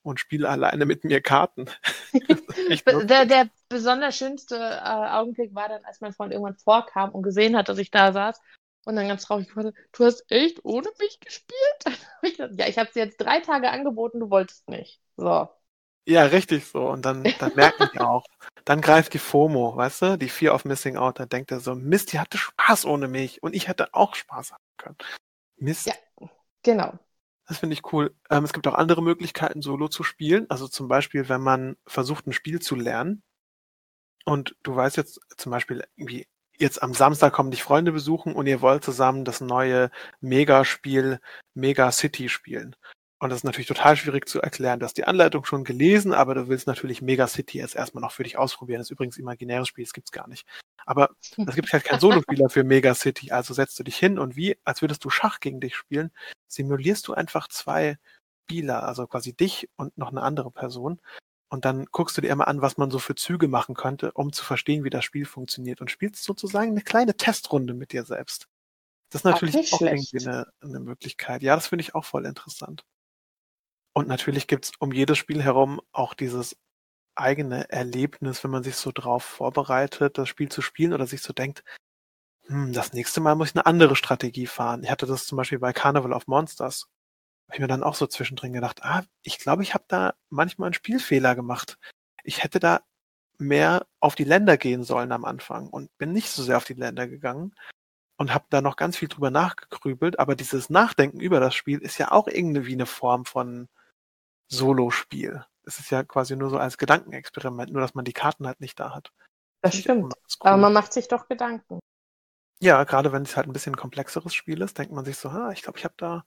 und 0.03 0.19
spiele 0.19 0.47
alleine 0.47 0.85
mit 0.85 1.03
mir 1.03 1.21
Karten. 1.21 1.65
der, 3.03 3.25
der 3.25 3.49
besonders 3.67 4.17
schönste 4.17 4.55
äh, 4.55 5.09
Augenblick 5.09 5.53
war 5.53 5.67
dann, 5.67 5.83
als 5.83 5.99
mein 5.99 6.13
Freund 6.13 6.31
irgendwann 6.31 6.55
vorkam 6.55 7.11
und 7.11 7.23
gesehen 7.23 7.57
hat, 7.57 7.67
dass 7.67 7.77
ich 7.77 7.91
da 7.91 8.13
saß 8.13 8.41
und 8.89 8.95
dann 8.95 9.07
ganz 9.07 9.23
traurig 9.23 9.55
war, 9.55 9.63
du 9.63 10.05
hast 10.05 10.25
echt 10.29 10.65
ohne 10.65 10.89
mich 10.99 11.19
gespielt? 11.19 11.85
ich 12.23 12.37
dachte, 12.37 12.55
ja, 12.57 12.67
ich 12.67 12.77
habe 12.77 12.89
sie 12.91 12.99
jetzt 12.99 13.17
drei 13.17 13.39
Tage 13.39 13.69
angeboten, 13.69 14.19
du 14.19 14.29
wolltest 14.29 14.67
nicht. 14.67 14.99
So. 15.15 15.47
Ja, 16.07 16.23
richtig 16.23 16.65
so. 16.65 16.89
Und 16.89 17.05
dann, 17.05 17.23
dann 17.39 17.55
merkt 17.55 17.79
man 17.79 17.89
ja 17.93 18.07
auch, 18.07 18.25
dann 18.65 18.81
greift 18.81 19.13
die 19.13 19.19
FOMO, 19.19 19.75
weißt 19.75 20.01
du, 20.01 20.17
die 20.17 20.29
Fear 20.29 20.55
of 20.55 20.65
Missing 20.65 20.97
Out, 20.97 21.19
dann 21.19 21.29
denkt 21.29 21.51
er 21.51 21.59
so, 21.59 21.75
Mist, 21.75 22.13
die 22.13 22.19
hatte 22.19 22.37
Spaß 22.37 22.85
ohne 22.85 23.07
mich 23.07 23.43
und 23.43 23.55
ich 23.55 23.67
hätte 23.67 23.93
auch 23.93 24.15
Spaß 24.15 24.53
haben 24.53 24.63
können. 24.77 24.97
Mist. 25.57 25.85
Ja, 25.85 25.93
genau. 26.63 26.97
Das 27.47 27.59
finde 27.59 27.75
ich 27.75 27.93
cool. 27.93 28.15
Ähm, 28.29 28.43
es 28.43 28.53
gibt 28.53 28.67
auch 28.67 28.75
andere 28.75 29.01
Möglichkeiten, 29.03 29.61
Solo 29.61 29.87
zu 29.87 30.03
spielen. 30.03 30.47
Also 30.49 30.67
zum 30.67 30.87
Beispiel, 30.87 31.29
wenn 31.29 31.41
man 31.41 31.77
versucht, 31.85 32.27
ein 32.27 32.33
Spiel 32.33 32.59
zu 32.59 32.75
lernen 32.75 33.23
und 34.25 34.55
du 34.63 34.75
weißt 34.75 34.97
jetzt 34.97 35.19
zum 35.37 35.51
Beispiel 35.51 35.83
irgendwie, 35.95 36.27
jetzt 36.59 36.83
am 36.83 36.93
Samstag 36.93 37.33
kommen 37.33 37.51
dich 37.51 37.63
Freunde 37.63 37.91
besuchen 37.91 38.33
und 38.35 38.47
ihr 38.47 38.61
wollt 38.61 38.83
zusammen 38.83 39.25
das 39.25 39.41
neue 39.41 39.89
Mega-Spiel 40.21 41.19
Mega 41.53 41.91
City 41.91 42.29
spielen. 42.29 42.75
Und 43.21 43.29
das 43.29 43.39
ist 43.39 43.43
natürlich 43.43 43.67
total 43.67 43.97
schwierig 43.97 44.29
zu 44.29 44.41
erklären. 44.41 44.79
Du 44.79 44.85
hast 44.85 44.97
die 44.97 45.03
Anleitung 45.03 45.43
schon 45.43 45.65
gelesen, 45.65 46.13
aber 46.13 46.35
du 46.35 46.47
willst 46.47 46.67
natürlich 46.67 47.01
Mega 47.01 47.27
City 47.27 47.57
jetzt 47.57 47.75
erstmal 47.75 48.01
noch 48.01 48.13
für 48.13 48.23
dich 48.23 48.37
ausprobieren. 48.37 48.79
Das 48.79 48.87
ist 48.87 48.91
übrigens 48.91 49.17
imaginäres 49.17 49.67
Spiel, 49.67 49.83
das 49.83 49.93
gibt's 49.93 50.11
gar 50.11 50.27
nicht. 50.29 50.47
Aber 50.85 51.09
es 51.19 51.55
gibt 51.55 51.71
halt 51.73 51.83
keinen 51.83 51.99
Solospieler 51.99 52.49
für 52.49 52.63
Mega 52.63 52.95
City. 52.95 53.31
Also 53.31 53.53
setzt 53.53 53.77
du 53.77 53.83
dich 53.83 53.97
hin 53.97 54.19
und 54.19 54.37
wie, 54.37 54.57
als 54.63 54.81
würdest 54.81 55.03
du 55.03 55.09
Schach 55.09 55.41
gegen 55.41 55.59
dich 55.59 55.75
spielen, 55.75 56.11
simulierst 56.47 57.07
du 57.09 57.13
einfach 57.13 57.49
zwei 57.49 57.97
Spieler, 58.45 58.83
also 58.83 59.05
quasi 59.05 59.33
dich 59.33 59.69
und 59.75 59.97
noch 59.97 60.11
eine 60.11 60.21
andere 60.21 60.49
Person. 60.49 61.01
Und 61.49 61.65
dann 61.65 61.85
guckst 61.85 62.15
du 62.15 62.21
dir 62.21 62.29
immer 62.29 62.47
an, 62.47 62.61
was 62.61 62.77
man 62.77 62.91
so 62.91 62.99
für 62.99 63.15
Züge 63.15 63.47
machen 63.47 63.75
könnte, 63.75 64.11
um 64.13 64.31
zu 64.31 64.45
verstehen, 64.45 64.83
wie 64.83 64.91
das 64.91 65.03
Spiel 65.03 65.25
funktioniert. 65.25 65.81
Und 65.81 65.89
spielst 65.89 66.23
sozusagen 66.23 66.71
eine 66.71 66.81
kleine 66.81 67.15
Testrunde 67.15 67.73
mit 67.73 67.91
dir 67.91 68.03
selbst. 68.03 68.47
Das 69.09 69.21
ist 69.21 69.25
natürlich 69.25 69.73
auch, 69.73 69.77
auch 69.77 69.81
irgendwie 69.81 70.19
eine, 70.27 70.47
eine 70.61 70.79
Möglichkeit. 70.79 71.41
Ja, 71.41 71.55
das 71.55 71.67
finde 71.67 71.81
ich 71.81 71.95
auch 71.95 72.05
voll 72.05 72.25
interessant. 72.25 72.85
Und 73.93 74.07
natürlich 74.07 74.47
gibt's 74.47 74.71
um 74.79 74.91
jedes 74.91 75.17
Spiel 75.17 75.41
herum 75.41 75.81
auch 75.91 76.13
dieses 76.13 76.55
eigene 77.15 77.69
Erlebnis, 77.69 78.43
wenn 78.43 78.51
man 78.51 78.63
sich 78.63 78.75
so 78.75 78.91
drauf 78.93 79.23
vorbereitet, 79.23 80.17
das 80.17 80.29
Spiel 80.29 80.49
zu 80.49 80.61
spielen 80.61 80.93
oder 80.93 81.07
sich 81.07 81.21
so 81.21 81.33
denkt, 81.33 81.63
hm, 82.47 82.73
das 82.73 82.93
nächste 82.93 83.21
Mal 83.21 83.35
muss 83.35 83.49
ich 83.49 83.55
eine 83.55 83.65
andere 83.65 83.95
Strategie 83.95 84.47
fahren. 84.47 84.83
Ich 84.83 84.91
hatte 84.91 85.05
das 85.05 85.25
zum 85.25 85.37
Beispiel 85.37 85.59
bei 85.59 85.73
Carnival 85.73 86.13
of 86.13 86.27
Monsters. 86.27 86.87
Habe 87.49 87.55
ich 87.55 87.61
mir 87.61 87.67
dann 87.67 87.83
auch 87.83 87.95
so 87.95 88.05
zwischendrin 88.05 88.53
gedacht, 88.53 88.83
ah, 88.83 89.03
ich 89.23 89.39
glaube, 89.39 89.63
ich 89.63 89.73
habe 89.73 89.83
da 89.87 90.13
manchmal 90.29 90.67
einen 90.67 90.75
Spielfehler 90.75 91.33
gemacht. 91.33 91.79
Ich 92.23 92.43
hätte 92.43 92.59
da 92.59 92.81
mehr 93.39 93.87
auf 93.99 94.13
die 94.13 94.23
Länder 94.23 94.55
gehen 94.55 94.83
sollen 94.83 95.11
am 95.11 95.25
Anfang 95.25 95.67
und 95.67 95.97
bin 95.97 96.11
nicht 96.13 96.29
so 96.29 96.43
sehr 96.43 96.57
auf 96.57 96.65
die 96.65 96.75
Länder 96.75 97.07
gegangen 97.07 97.55
und 98.17 98.33
habe 98.35 98.45
da 98.51 98.61
noch 98.61 98.75
ganz 98.75 98.97
viel 98.97 99.07
drüber 99.07 99.31
nachgegrübelt. 99.31 100.19
Aber 100.19 100.35
dieses 100.35 100.69
Nachdenken 100.69 101.19
über 101.21 101.39
das 101.39 101.55
Spiel 101.55 101.79
ist 101.79 101.97
ja 101.97 102.11
auch 102.11 102.27
irgendwie 102.27 102.73
eine 102.73 102.85
Form 102.85 103.25
von 103.25 103.67
Solo-Spiel. 104.47 105.43
Es 105.63 105.79
ist 105.79 105.89
ja 105.89 106.03
quasi 106.03 106.35
nur 106.35 106.51
so 106.51 106.59
als 106.59 106.77
Gedankenexperiment, 106.77 107.71
nur 107.71 107.81
dass 107.81 107.95
man 107.95 108.05
die 108.05 108.13
Karten 108.13 108.45
halt 108.45 108.59
nicht 108.59 108.79
da 108.79 108.93
hat. 108.93 109.11
Das, 109.61 109.71
das 109.71 109.81
stimmt. 109.81 110.13
Cool. 110.13 110.51
Aber 110.51 110.57
man 110.57 110.73
macht 110.73 110.93
sich 110.93 111.07
doch 111.07 111.27
Gedanken. 111.27 111.79
Ja, 112.61 112.83
gerade 112.83 113.11
wenn 113.11 113.23
es 113.23 113.37
halt 113.37 113.47
ein 113.47 113.53
bisschen 113.53 113.75
komplexeres 113.75 114.33
Spiel 114.33 114.61
ist, 114.61 114.77
denkt 114.77 114.93
man 114.93 115.05
sich 115.05 115.17
so, 115.17 115.29
ah, 115.29 115.51
ich 115.51 115.61
glaube, 115.61 115.79
ich 115.79 115.85
habe 115.85 115.95
da, 115.97 116.25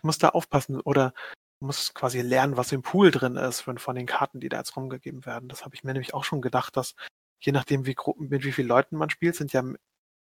ich 0.00 0.04
muss 0.04 0.16
da 0.16 0.30
aufpassen 0.30 0.80
oder 0.80 1.12
muss 1.60 1.92
quasi 1.92 2.22
lernen, 2.22 2.56
was 2.56 2.72
im 2.72 2.80
Pool 2.80 3.10
drin 3.10 3.36
ist 3.36 3.60
von, 3.60 3.76
von 3.76 3.94
den 3.94 4.06
Karten, 4.06 4.40
die 4.40 4.48
da 4.48 4.56
jetzt 4.56 4.76
rumgegeben 4.76 5.26
werden. 5.26 5.50
Das 5.50 5.64
habe 5.66 5.74
ich 5.74 5.84
mir 5.84 5.92
nämlich 5.92 6.14
auch 6.14 6.24
schon 6.24 6.40
gedacht, 6.40 6.74
dass 6.74 6.94
je 7.38 7.52
nachdem, 7.52 7.84
wie 7.84 7.96
mit 8.16 8.44
wie 8.44 8.52
vielen 8.52 8.68
Leuten 8.68 8.96
man 8.96 9.10
spielt, 9.10 9.36
sind 9.36 9.52
ja 9.52 9.62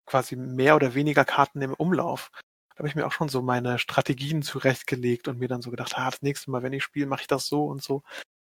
quasi 0.07 0.35
mehr 0.35 0.75
oder 0.75 0.95
weniger 0.95 1.25
Karten 1.25 1.61
im 1.61 1.75
Umlauf. 1.75 2.31
Da 2.71 2.79
habe 2.79 2.87
ich 2.87 2.95
mir 2.95 3.05
auch 3.05 3.11
schon 3.11 3.29
so 3.29 3.43
meine 3.43 3.77
Strategien 3.77 4.41
zurechtgelegt 4.41 5.27
und 5.27 5.37
mir 5.37 5.47
dann 5.47 5.61
so 5.61 5.69
gedacht, 5.69 5.95
ah, 5.95 6.09
das 6.09 6.23
nächste 6.23 6.49
Mal, 6.49 6.63
wenn 6.63 6.73
ich 6.73 6.83
spiele, 6.83 7.05
mache 7.05 7.21
ich 7.21 7.27
das 7.27 7.45
so 7.45 7.65
und 7.65 7.83
so. 7.83 8.01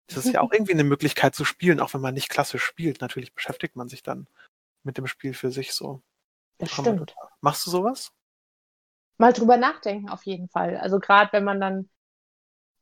Das 0.08 0.26
ist 0.26 0.34
ja 0.34 0.40
auch 0.40 0.52
irgendwie 0.54 0.74
eine 0.74 0.86
Möglichkeit 0.86 1.36
zu 1.36 1.44
spielen, 1.44 1.82
auch 1.82 1.94
wenn 1.94 2.02
man 2.02 2.14
nicht 2.14 2.30
klassisch 2.30 2.64
spielt. 2.64 3.02
Natürlich 3.02 3.34
beschäftigt 3.34 3.76
man 3.76 3.90
sich 3.90 4.04
dann 4.04 4.28
mit 4.84 4.98
dem 4.98 5.08
Spiel 5.08 5.34
für 5.34 5.52
sich 5.52 5.74
so. 5.74 6.02
Das 6.60 6.72
stimmt. 6.72 7.14
Machst 7.42 7.66
du 7.66 7.72
sowas? 7.72 8.14
Mal 9.20 9.34
drüber 9.34 9.58
nachdenken, 9.58 10.10
auf 10.10 10.26
jeden 10.26 10.50
Fall. 10.50 10.78
Also 10.78 11.00
gerade 11.00 11.32
wenn 11.34 11.44
man 11.44 11.60
dann 11.60 11.90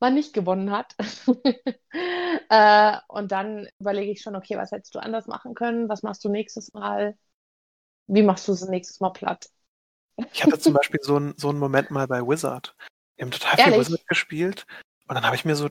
mal 0.00 0.12
nicht 0.12 0.32
gewonnen 0.32 0.70
hat. 0.70 0.94
äh, 2.48 2.96
und 3.08 3.32
dann 3.32 3.68
überlege 3.80 4.12
ich 4.12 4.22
schon, 4.22 4.36
okay, 4.36 4.56
was 4.56 4.70
hättest 4.70 4.94
du 4.94 5.00
anders 5.00 5.26
machen 5.26 5.54
können? 5.54 5.88
Was 5.88 6.02
machst 6.02 6.24
du 6.24 6.28
nächstes 6.28 6.72
Mal? 6.72 7.16
Wie 8.06 8.22
machst 8.22 8.48
du 8.48 8.52
es 8.52 8.66
nächstes 8.68 9.00
Mal 9.00 9.10
platt? 9.10 9.50
Ich 10.32 10.44
hatte 10.44 10.58
zum 10.58 10.74
Beispiel 10.74 11.00
so 11.02 11.16
einen 11.16 11.34
so 11.36 11.48
einen 11.48 11.58
Moment 11.58 11.90
mal 11.90 12.06
bei 12.06 12.20
Wizard. 12.22 12.74
Wir 13.16 13.24
haben 13.24 13.32
total 13.32 13.58
Ehrlich? 13.58 13.74
viel 13.74 13.94
Wizard 13.94 14.06
gespielt 14.06 14.66
und 15.08 15.14
dann 15.14 15.24
habe 15.24 15.36
ich 15.36 15.44
mir 15.44 15.56
so 15.56 15.68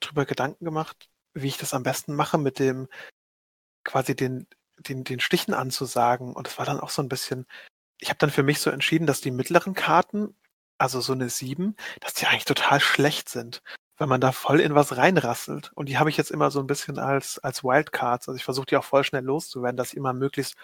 drüber 0.00 0.24
Gedanken 0.24 0.64
gemacht, 0.64 1.08
wie 1.34 1.48
ich 1.48 1.58
das 1.58 1.74
am 1.74 1.82
besten 1.82 2.14
mache 2.14 2.38
mit 2.38 2.58
dem 2.58 2.88
quasi 3.84 4.16
den 4.16 4.46
den 4.78 5.04
den 5.04 5.20
Stichen 5.20 5.54
anzusagen 5.54 6.34
und 6.34 6.48
es 6.48 6.58
war 6.58 6.66
dann 6.66 6.80
auch 6.80 6.90
so 6.90 7.02
ein 7.02 7.08
bisschen 7.08 7.46
ich 8.00 8.08
habe 8.08 8.18
dann 8.18 8.30
für 8.30 8.42
mich 8.42 8.60
so 8.60 8.70
entschieden, 8.70 9.06
dass 9.06 9.20
die 9.20 9.30
mittleren 9.30 9.74
Karten, 9.74 10.34
also 10.78 11.00
so 11.00 11.12
eine 11.12 11.28
7, 11.28 11.76
dass 12.00 12.14
die 12.14 12.26
eigentlich 12.26 12.44
total 12.44 12.80
schlecht 12.80 13.28
sind, 13.28 13.62
weil 13.96 14.08
man 14.08 14.20
da 14.20 14.32
voll 14.32 14.60
in 14.60 14.74
was 14.74 14.96
reinrasselt 14.96 15.72
und 15.74 15.88
die 15.88 15.98
habe 15.98 16.10
ich 16.10 16.16
jetzt 16.16 16.30
immer 16.30 16.50
so 16.50 16.60
ein 16.60 16.66
bisschen 16.66 16.98
als 16.98 17.38
als 17.38 17.64
Wildcards, 17.64 18.28
also 18.28 18.36
ich 18.36 18.44
versuche 18.44 18.66
die 18.66 18.76
auch 18.76 18.84
voll 18.84 19.04
schnell 19.04 19.24
loszuwerden, 19.24 19.76
dass 19.76 19.92
ich 19.92 19.96
immer 19.96 20.12
möglichst 20.12 20.56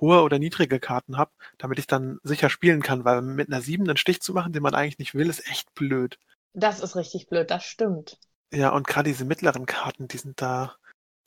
hohe 0.00 0.22
oder 0.22 0.38
niedrige 0.38 0.80
Karten 0.80 1.16
habe, 1.16 1.30
damit 1.58 1.78
ich 1.78 1.86
dann 1.86 2.18
sicher 2.22 2.50
spielen 2.50 2.82
kann, 2.82 3.04
weil 3.04 3.22
mit 3.22 3.48
einer 3.48 3.62
7 3.62 3.88
einen 3.88 3.96
Stich 3.96 4.20
zu 4.20 4.32
machen, 4.34 4.52
den 4.52 4.62
man 4.62 4.74
eigentlich 4.74 4.98
nicht 4.98 5.14
will, 5.14 5.30
ist 5.30 5.48
echt 5.48 5.72
blöd. 5.74 6.18
Das 6.52 6.80
ist 6.80 6.96
richtig 6.96 7.28
blöd, 7.28 7.50
das 7.50 7.64
stimmt. 7.64 8.18
Ja, 8.52 8.70
und 8.70 8.86
gerade 8.86 9.08
diese 9.08 9.24
mittleren 9.24 9.66
Karten, 9.66 10.08
die 10.08 10.18
sind 10.18 10.40
da 10.40 10.76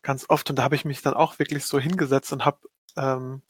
ganz 0.01 0.25
oft 0.29 0.49
und 0.49 0.57
da 0.57 0.63
habe 0.63 0.75
ich 0.75 0.85
mich 0.85 1.01
dann 1.01 1.13
auch 1.13 1.39
wirklich 1.39 1.65
so 1.65 1.79
hingesetzt 1.79 2.31
und 2.31 2.45
habe, 2.45 2.59
ähm, 2.95 3.41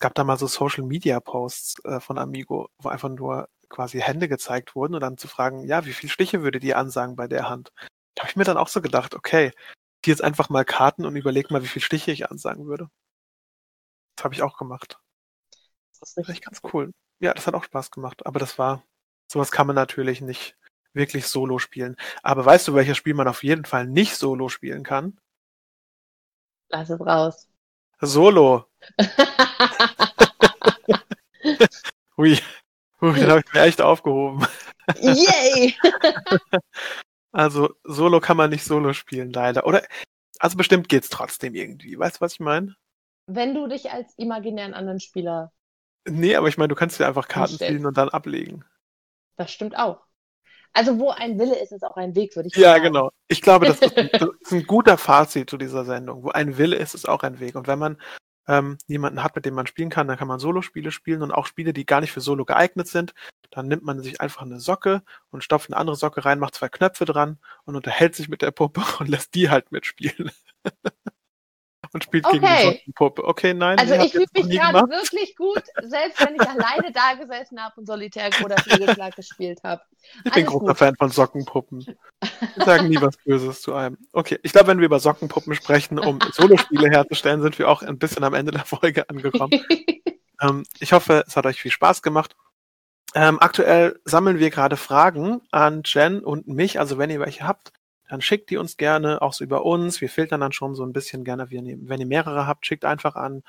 gab 0.00 0.14
da 0.14 0.24
mal 0.24 0.38
so 0.38 0.46
Social 0.46 0.84
Media 0.84 1.20
Posts 1.20 1.84
äh, 1.84 2.00
von 2.00 2.18
Amigo, 2.18 2.68
wo 2.78 2.88
einfach 2.88 3.08
nur 3.08 3.48
quasi 3.68 4.00
Hände 4.00 4.28
gezeigt 4.28 4.74
wurden 4.74 4.94
und 4.94 5.00
dann 5.00 5.18
zu 5.18 5.28
fragen, 5.28 5.64
ja, 5.64 5.84
wie 5.86 5.92
viele 5.92 6.10
Stiche 6.10 6.42
würde 6.42 6.60
die 6.60 6.74
ansagen 6.74 7.16
bei 7.16 7.26
der 7.26 7.48
Hand? 7.48 7.72
Da 8.14 8.22
habe 8.22 8.30
ich 8.30 8.36
mir 8.36 8.44
dann 8.44 8.56
auch 8.56 8.68
so 8.68 8.80
gedacht, 8.80 9.14
okay, 9.14 9.52
die 10.04 10.10
jetzt 10.10 10.22
einfach 10.22 10.48
mal 10.50 10.64
Karten 10.64 11.04
und 11.06 11.16
überleg 11.16 11.50
mal, 11.50 11.62
wie 11.62 11.68
viele 11.68 11.84
Stiche 11.84 12.12
ich 12.12 12.30
ansagen 12.30 12.66
würde. 12.66 12.88
Das 14.16 14.24
habe 14.24 14.34
ich 14.34 14.42
auch 14.42 14.56
gemacht. 14.56 14.98
Das 16.00 16.10
ist 16.10 16.18
richtig 16.18 16.42
ganz 16.42 16.60
cool. 16.72 16.92
Ja, 17.20 17.32
das 17.34 17.46
hat 17.46 17.54
auch 17.54 17.64
Spaß 17.64 17.90
gemacht. 17.90 18.26
Aber 18.26 18.38
das 18.38 18.58
war, 18.58 18.84
sowas 19.30 19.50
kann 19.50 19.66
man 19.66 19.76
natürlich 19.76 20.20
nicht 20.20 20.56
wirklich 20.92 21.26
solo 21.26 21.58
spielen. 21.58 21.96
Aber 22.22 22.44
weißt 22.44 22.68
du, 22.68 22.74
welches 22.74 22.96
Spiel 22.96 23.14
man 23.14 23.28
auf 23.28 23.42
jeden 23.42 23.64
Fall 23.64 23.86
nicht 23.86 24.16
solo 24.16 24.48
spielen 24.48 24.84
kann? 24.84 25.18
Lass 26.68 26.90
es 26.90 27.00
raus. 27.00 27.48
Solo. 28.00 28.66
Ui. 32.18 32.38
Ui, 33.00 33.12
den 33.12 33.30
habe 33.30 33.42
ich 33.44 33.52
mir 33.52 33.62
echt 33.62 33.82
aufgehoben. 33.82 34.46
Yay! 35.00 35.74
also, 37.32 37.74
Solo 37.84 38.20
kann 38.20 38.36
man 38.36 38.50
nicht 38.50 38.64
Solo 38.64 38.92
spielen, 38.92 39.32
leider. 39.32 39.66
Oder, 39.66 39.82
also 40.38 40.56
bestimmt 40.56 40.88
geht's 40.88 41.08
trotzdem 41.08 41.54
irgendwie. 41.54 41.98
Weißt 41.98 42.16
du, 42.16 42.20
was 42.20 42.34
ich 42.34 42.40
meine? 42.40 42.76
wenn 43.26 43.54
du 43.54 43.66
dich 43.66 43.90
als 43.90 44.16
imaginären 44.18 44.74
anderen 44.74 45.00
Spieler. 45.00 45.52
Nee, 46.06 46.36
aber 46.36 46.48
ich 46.48 46.58
meine, 46.58 46.68
du 46.68 46.74
kannst 46.74 47.00
dir 47.00 47.06
einfach 47.06 47.28
Karten 47.28 47.54
spielen 47.54 47.86
und 47.86 47.96
dann 47.96 48.10
ablegen. 48.10 48.64
Das 49.36 49.50
stimmt 49.50 49.76
auch. 49.76 50.03
Also, 50.74 50.98
wo 50.98 51.10
ein 51.10 51.38
Wille 51.38 51.56
ist, 51.56 51.72
ist 51.72 51.84
auch 51.84 51.96
ein 51.96 52.14
Weg, 52.14 52.34
würde 52.34 52.48
ich 52.48 52.56
ja, 52.56 52.72
sagen. 52.72 52.82
Ja, 52.84 52.88
genau. 52.88 53.10
Ich 53.28 53.40
glaube, 53.40 53.66
das 53.66 53.80
ist, 53.80 53.96
ein, 53.96 54.08
das 54.12 54.28
ist 54.40 54.52
ein 54.52 54.66
guter 54.66 54.98
Fazit 54.98 55.48
zu 55.48 55.56
dieser 55.56 55.84
Sendung. 55.84 56.24
Wo 56.24 56.30
ein 56.30 56.58
Wille 56.58 56.76
ist, 56.76 56.94
ist 56.94 57.08
auch 57.08 57.22
ein 57.22 57.38
Weg. 57.40 57.54
Und 57.54 57.68
wenn 57.68 57.78
man 57.78 57.96
ähm, 58.48 58.76
jemanden 58.86 59.22
hat, 59.22 59.36
mit 59.36 59.44
dem 59.44 59.54
man 59.54 59.66
spielen 59.66 59.88
kann, 59.88 60.08
dann 60.08 60.18
kann 60.18 60.28
man 60.28 60.40
Solo-Spiele 60.40 60.90
spielen 60.90 61.22
und 61.22 61.32
auch 61.32 61.46
Spiele, 61.46 61.72
die 61.72 61.86
gar 61.86 62.00
nicht 62.00 62.12
für 62.12 62.20
Solo 62.20 62.44
geeignet 62.44 62.88
sind. 62.88 63.14
Dann 63.50 63.68
nimmt 63.68 63.84
man 63.84 64.02
sich 64.02 64.20
einfach 64.20 64.42
eine 64.42 64.60
Socke 64.60 65.02
und 65.30 65.44
stopft 65.44 65.70
eine 65.70 65.76
andere 65.76 65.96
Socke 65.96 66.24
rein, 66.24 66.40
macht 66.40 66.56
zwei 66.56 66.68
Knöpfe 66.68 67.04
dran 67.04 67.38
und 67.64 67.76
unterhält 67.76 68.16
sich 68.16 68.28
mit 68.28 68.42
der 68.42 68.50
Puppe 68.50 68.82
und 68.98 69.08
lässt 69.08 69.34
die 69.34 69.50
halt 69.50 69.72
mitspielen. 69.72 70.30
Und 71.94 72.02
spielt 72.02 72.26
okay. 72.26 72.40
gegen 72.40 72.46
die 72.46 72.62
Sockenpuppe. 72.64 73.24
Okay, 73.24 73.54
nein. 73.54 73.78
Also 73.78 73.94
ich 73.94 74.12
fühle 74.12 74.26
mich 74.34 74.50
gerade 74.50 74.90
wirklich 74.90 75.36
gut, 75.36 75.62
selbst 75.82 76.20
wenn 76.20 76.34
ich 76.34 76.40
alleine 76.40 76.92
da 76.92 77.14
gesessen 77.14 77.62
habe 77.62 77.80
und 77.80 77.86
solitär 77.86 78.30
oder 78.44 78.56
Flügelschlag 78.62 79.14
gespielt 79.14 79.60
habe. 79.62 79.80
Ich 80.24 80.32
bin 80.32 80.44
großer 80.44 80.66
gut. 80.66 80.76
Fan 80.76 80.96
von 80.96 81.10
Sockenpuppen. 81.10 81.86
Wir 82.56 82.64
sagen 82.64 82.88
nie 82.88 83.00
was 83.00 83.16
Böses 83.18 83.62
zu 83.62 83.74
einem. 83.74 83.96
Okay, 84.12 84.40
ich 84.42 84.52
glaube, 84.52 84.66
wenn 84.66 84.78
wir 84.78 84.86
über 84.86 84.98
Sockenpuppen 84.98 85.54
sprechen, 85.54 86.00
um 86.00 86.18
Solospiele 86.32 86.90
herzustellen, 86.90 87.42
sind 87.42 87.58
wir 87.60 87.68
auch 87.68 87.82
ein 87.82 87.98
bisschen 87.98 88.24
am 88.24 88.34
Ende 88.34 88.50
der 88.50 88.64
Folge 88.64 89.08
angekommen. 89.08 89.64
ähm, 90.42 90.64
ich 90.80 90.92
hoffe, 90.92 91.22
es 91.28 91.36
hat 91.36 91.46
euch 91.46 91.62
viel 91.62 91.70
Spaß 91.70 92.02
gemacht. 92.02 92.34
Ähm, 93.14 93.38
aktuell 93.40 94.00
sammeln 94.04 94.40
wir 94.40 94.50
gerade 94.50 94.76
Fragen 94.76 95.42
an 95.52 95.82
Jen 95.84 96.24
und 96.24 96.48
mich. 96.48 96.80
Also 96.80 96.98
wenn 96.98 97.10
ihr 97.10 97.20
welche 97.20 97.46
habt, 97.46 97.72
dann 98.14 98.22
schickt 98.22 98.50
die 98.50 98.58
uns 98.58 98.76
gerne, 98.76 99.22
auch 99.22 99.32
so 99.32 99.42
über 99.42 99.64
uns. 99.64 100.00
Wir 100.00 100.08
filtern 100.08 100.40
dann 100.40 100.52
schon 100.52 100.76
so 100.76 100.84
ein 100.84 100.92
bisschen 100.92 101.24
gerne. 101.24 101.50
Wenn 101.50 102.00
ihr 102.00 102.06
mehrere 102.06 102.46
habt, 102.46 102.64
schickt 102.64 102.84
einfach 102.84 103.16
an 103.16 103.42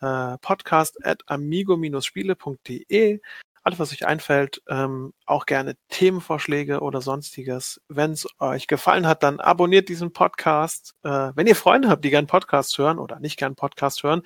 äh, 0.00 0.38
podcast.amigo-spiele.de. 0.38 3.20
Alles, 3.62 3.78
was 3.78 3.92
euch 3.92 4.06
einfällt, 4.06 4.62
ähm, 4.66 5.12
auch 5.26 5.44
gerne 5.44 5.76
Themenvorschläge 5.90 6.80
oder 6.80 7.02
sonstiges. 7.02 7.82
Wenn 7.88 8.12
es 8.12 8.26
euch 8.38 8.66
gefallen 8.66 9.06
hat, 9.06 9.22
dann 9.22 9.40
abonniert 9.40 9.90
diesen 9.90 10.14
Podcast. 10.14 10.94
Äh, 11.02 11.32
wenn 11.34 11.46
ihr 11.46 11.54
Freunde 11.54 11.90
habt, 11.90 12.02
die 12.02 12.08
gern 12.08 12.26
Podcast 12.26 12.78
hören 12.78 12.98
oder 12.98 13.20
nicht 13.20 13.36
gern 13.36 13.56
Podcast 13.56 14.04
hören 14.04 14.22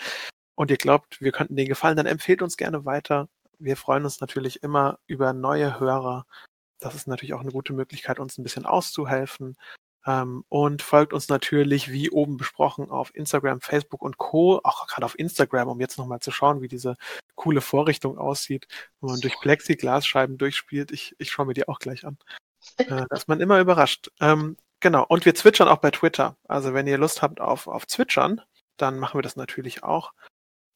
und 0.54 0.70
ihr 0.70 0.76
glaubt, 0.76 1.20
wir 1.20 1.32
könnten 1.32 1.56
denen 1.56 1.68
gefallen, 1.68 1.96
dann 1.96 2.06
empfehlt 2.06 2.40
uns 2.40 2.56
gerne 2.56 2.84
weiter 2.84 3.26
wir 3.64 3.76
freuen 3.76 4.04
uns 4.04 4.20
natürlich 4.20 4.62
immer 4.62 4.98
über 5.06 5.32
neue 5.32 5.78
Hörer. 5.78 6.26
Das 6.82 6.94
ist 6.94 7.06
natürlich 7.06 7.34
auch 7.34 7.40
eine 7.40 7.52
gute 7.52 7.72
Möglichkeit, 7.72 8.18
uns 8.18 8.38
ein 8.38 8.42
bisschen 8.42 8.66
auszuhelfen. 8.66 9.56
Ähm, 10.04 10.44
und 10.48 10.82
folgt 10.82 11.12
uns 11.12 11.28
natürlich, 11.28 11.90
wie 11.92 12.10
oben 12.10 12.36
besprochen, 12.36 12.90
auf 12.90 13.14
Instagram, 13.14 13.60
Facebook 13.60 14.02
und 14.02 14.18
Co. 14.18 14.60
Auch 14.64 14.86
gerade 14.88 15.06
auf 15.06 15.18
Instagram, 15.18 15.68
um 15.68 15.80
jetzt 15.80 15.96
nochmal 15.96 16.20
zu 16.20 16.32
schauen, 16.32 16.60
wie 16.60 16.68
diese 16.68 16.96
coole 17.36 17.60
Vorrichtung 17.60 18.18
aussieht, 18.18 18.66
wo 19.00 19.08
man 19.08 19.20
durch 19.20 19.38
Plexiglasscheiben 19.40 20.38
durchspielt. 20.38 20.90
Ich, 20.90 21.14
ich 21.18 21.30
schaue 21.30 21.46
mir 21.46 21.54
die 21.54 21.68
auch 21.68 21.78
gleich 21.78 22.04
an. 22.04 22.18
Äh, 22.78 22.84
da 23.08 23.16
ist 23.16 23.28
man 23.28 23.40
immer 23.40 23.60
überrascht. 23.60 24.10
Ähm, 24.20 24.56
genau. 24.80 25.04
Und 25.08 25.24
wir 25.24 25.34
zwitschern 25.34 25.68
auch 25.68 25.78
bei 25.78 25.92
Twitter. 25.92 26.36
Also 26.48 26.74
wenn 26.74 26.88
ihr 26.88 26.98
Lust 26.98 27.22
habt 27.22 27.40
auf, 27.40 27.68
auf 27.68 27.86
Zwitschern, 27.86 28.40
dann 28.76 28.98
machen 28.98 29.18
wir 29.18 29.22
das 29.22 29.36
natürlich 29.36 29.84
auch. 29.84 30.12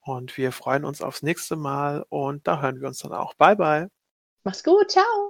Und 0.00 0.36
wir 0.36 0.52
freuen 0.52 0.84
uns 0.84 1.02
aufs 1.02 1.22
nächste 1.22 1.56
Mal 1.56 2.06
und 2.10 2.46
da 2.46 2.60
hören 2.60 2.80
wir 2.80 2.86
uns 2.86 2.98
dann 2.98 3.12
auch. 3.12 3.34
Bye, 3.34 3.56
bye. 3.56 3.88
Mach's 4.44 4.62
gut. 4.62 4.92
Ciao. 4.92 5.25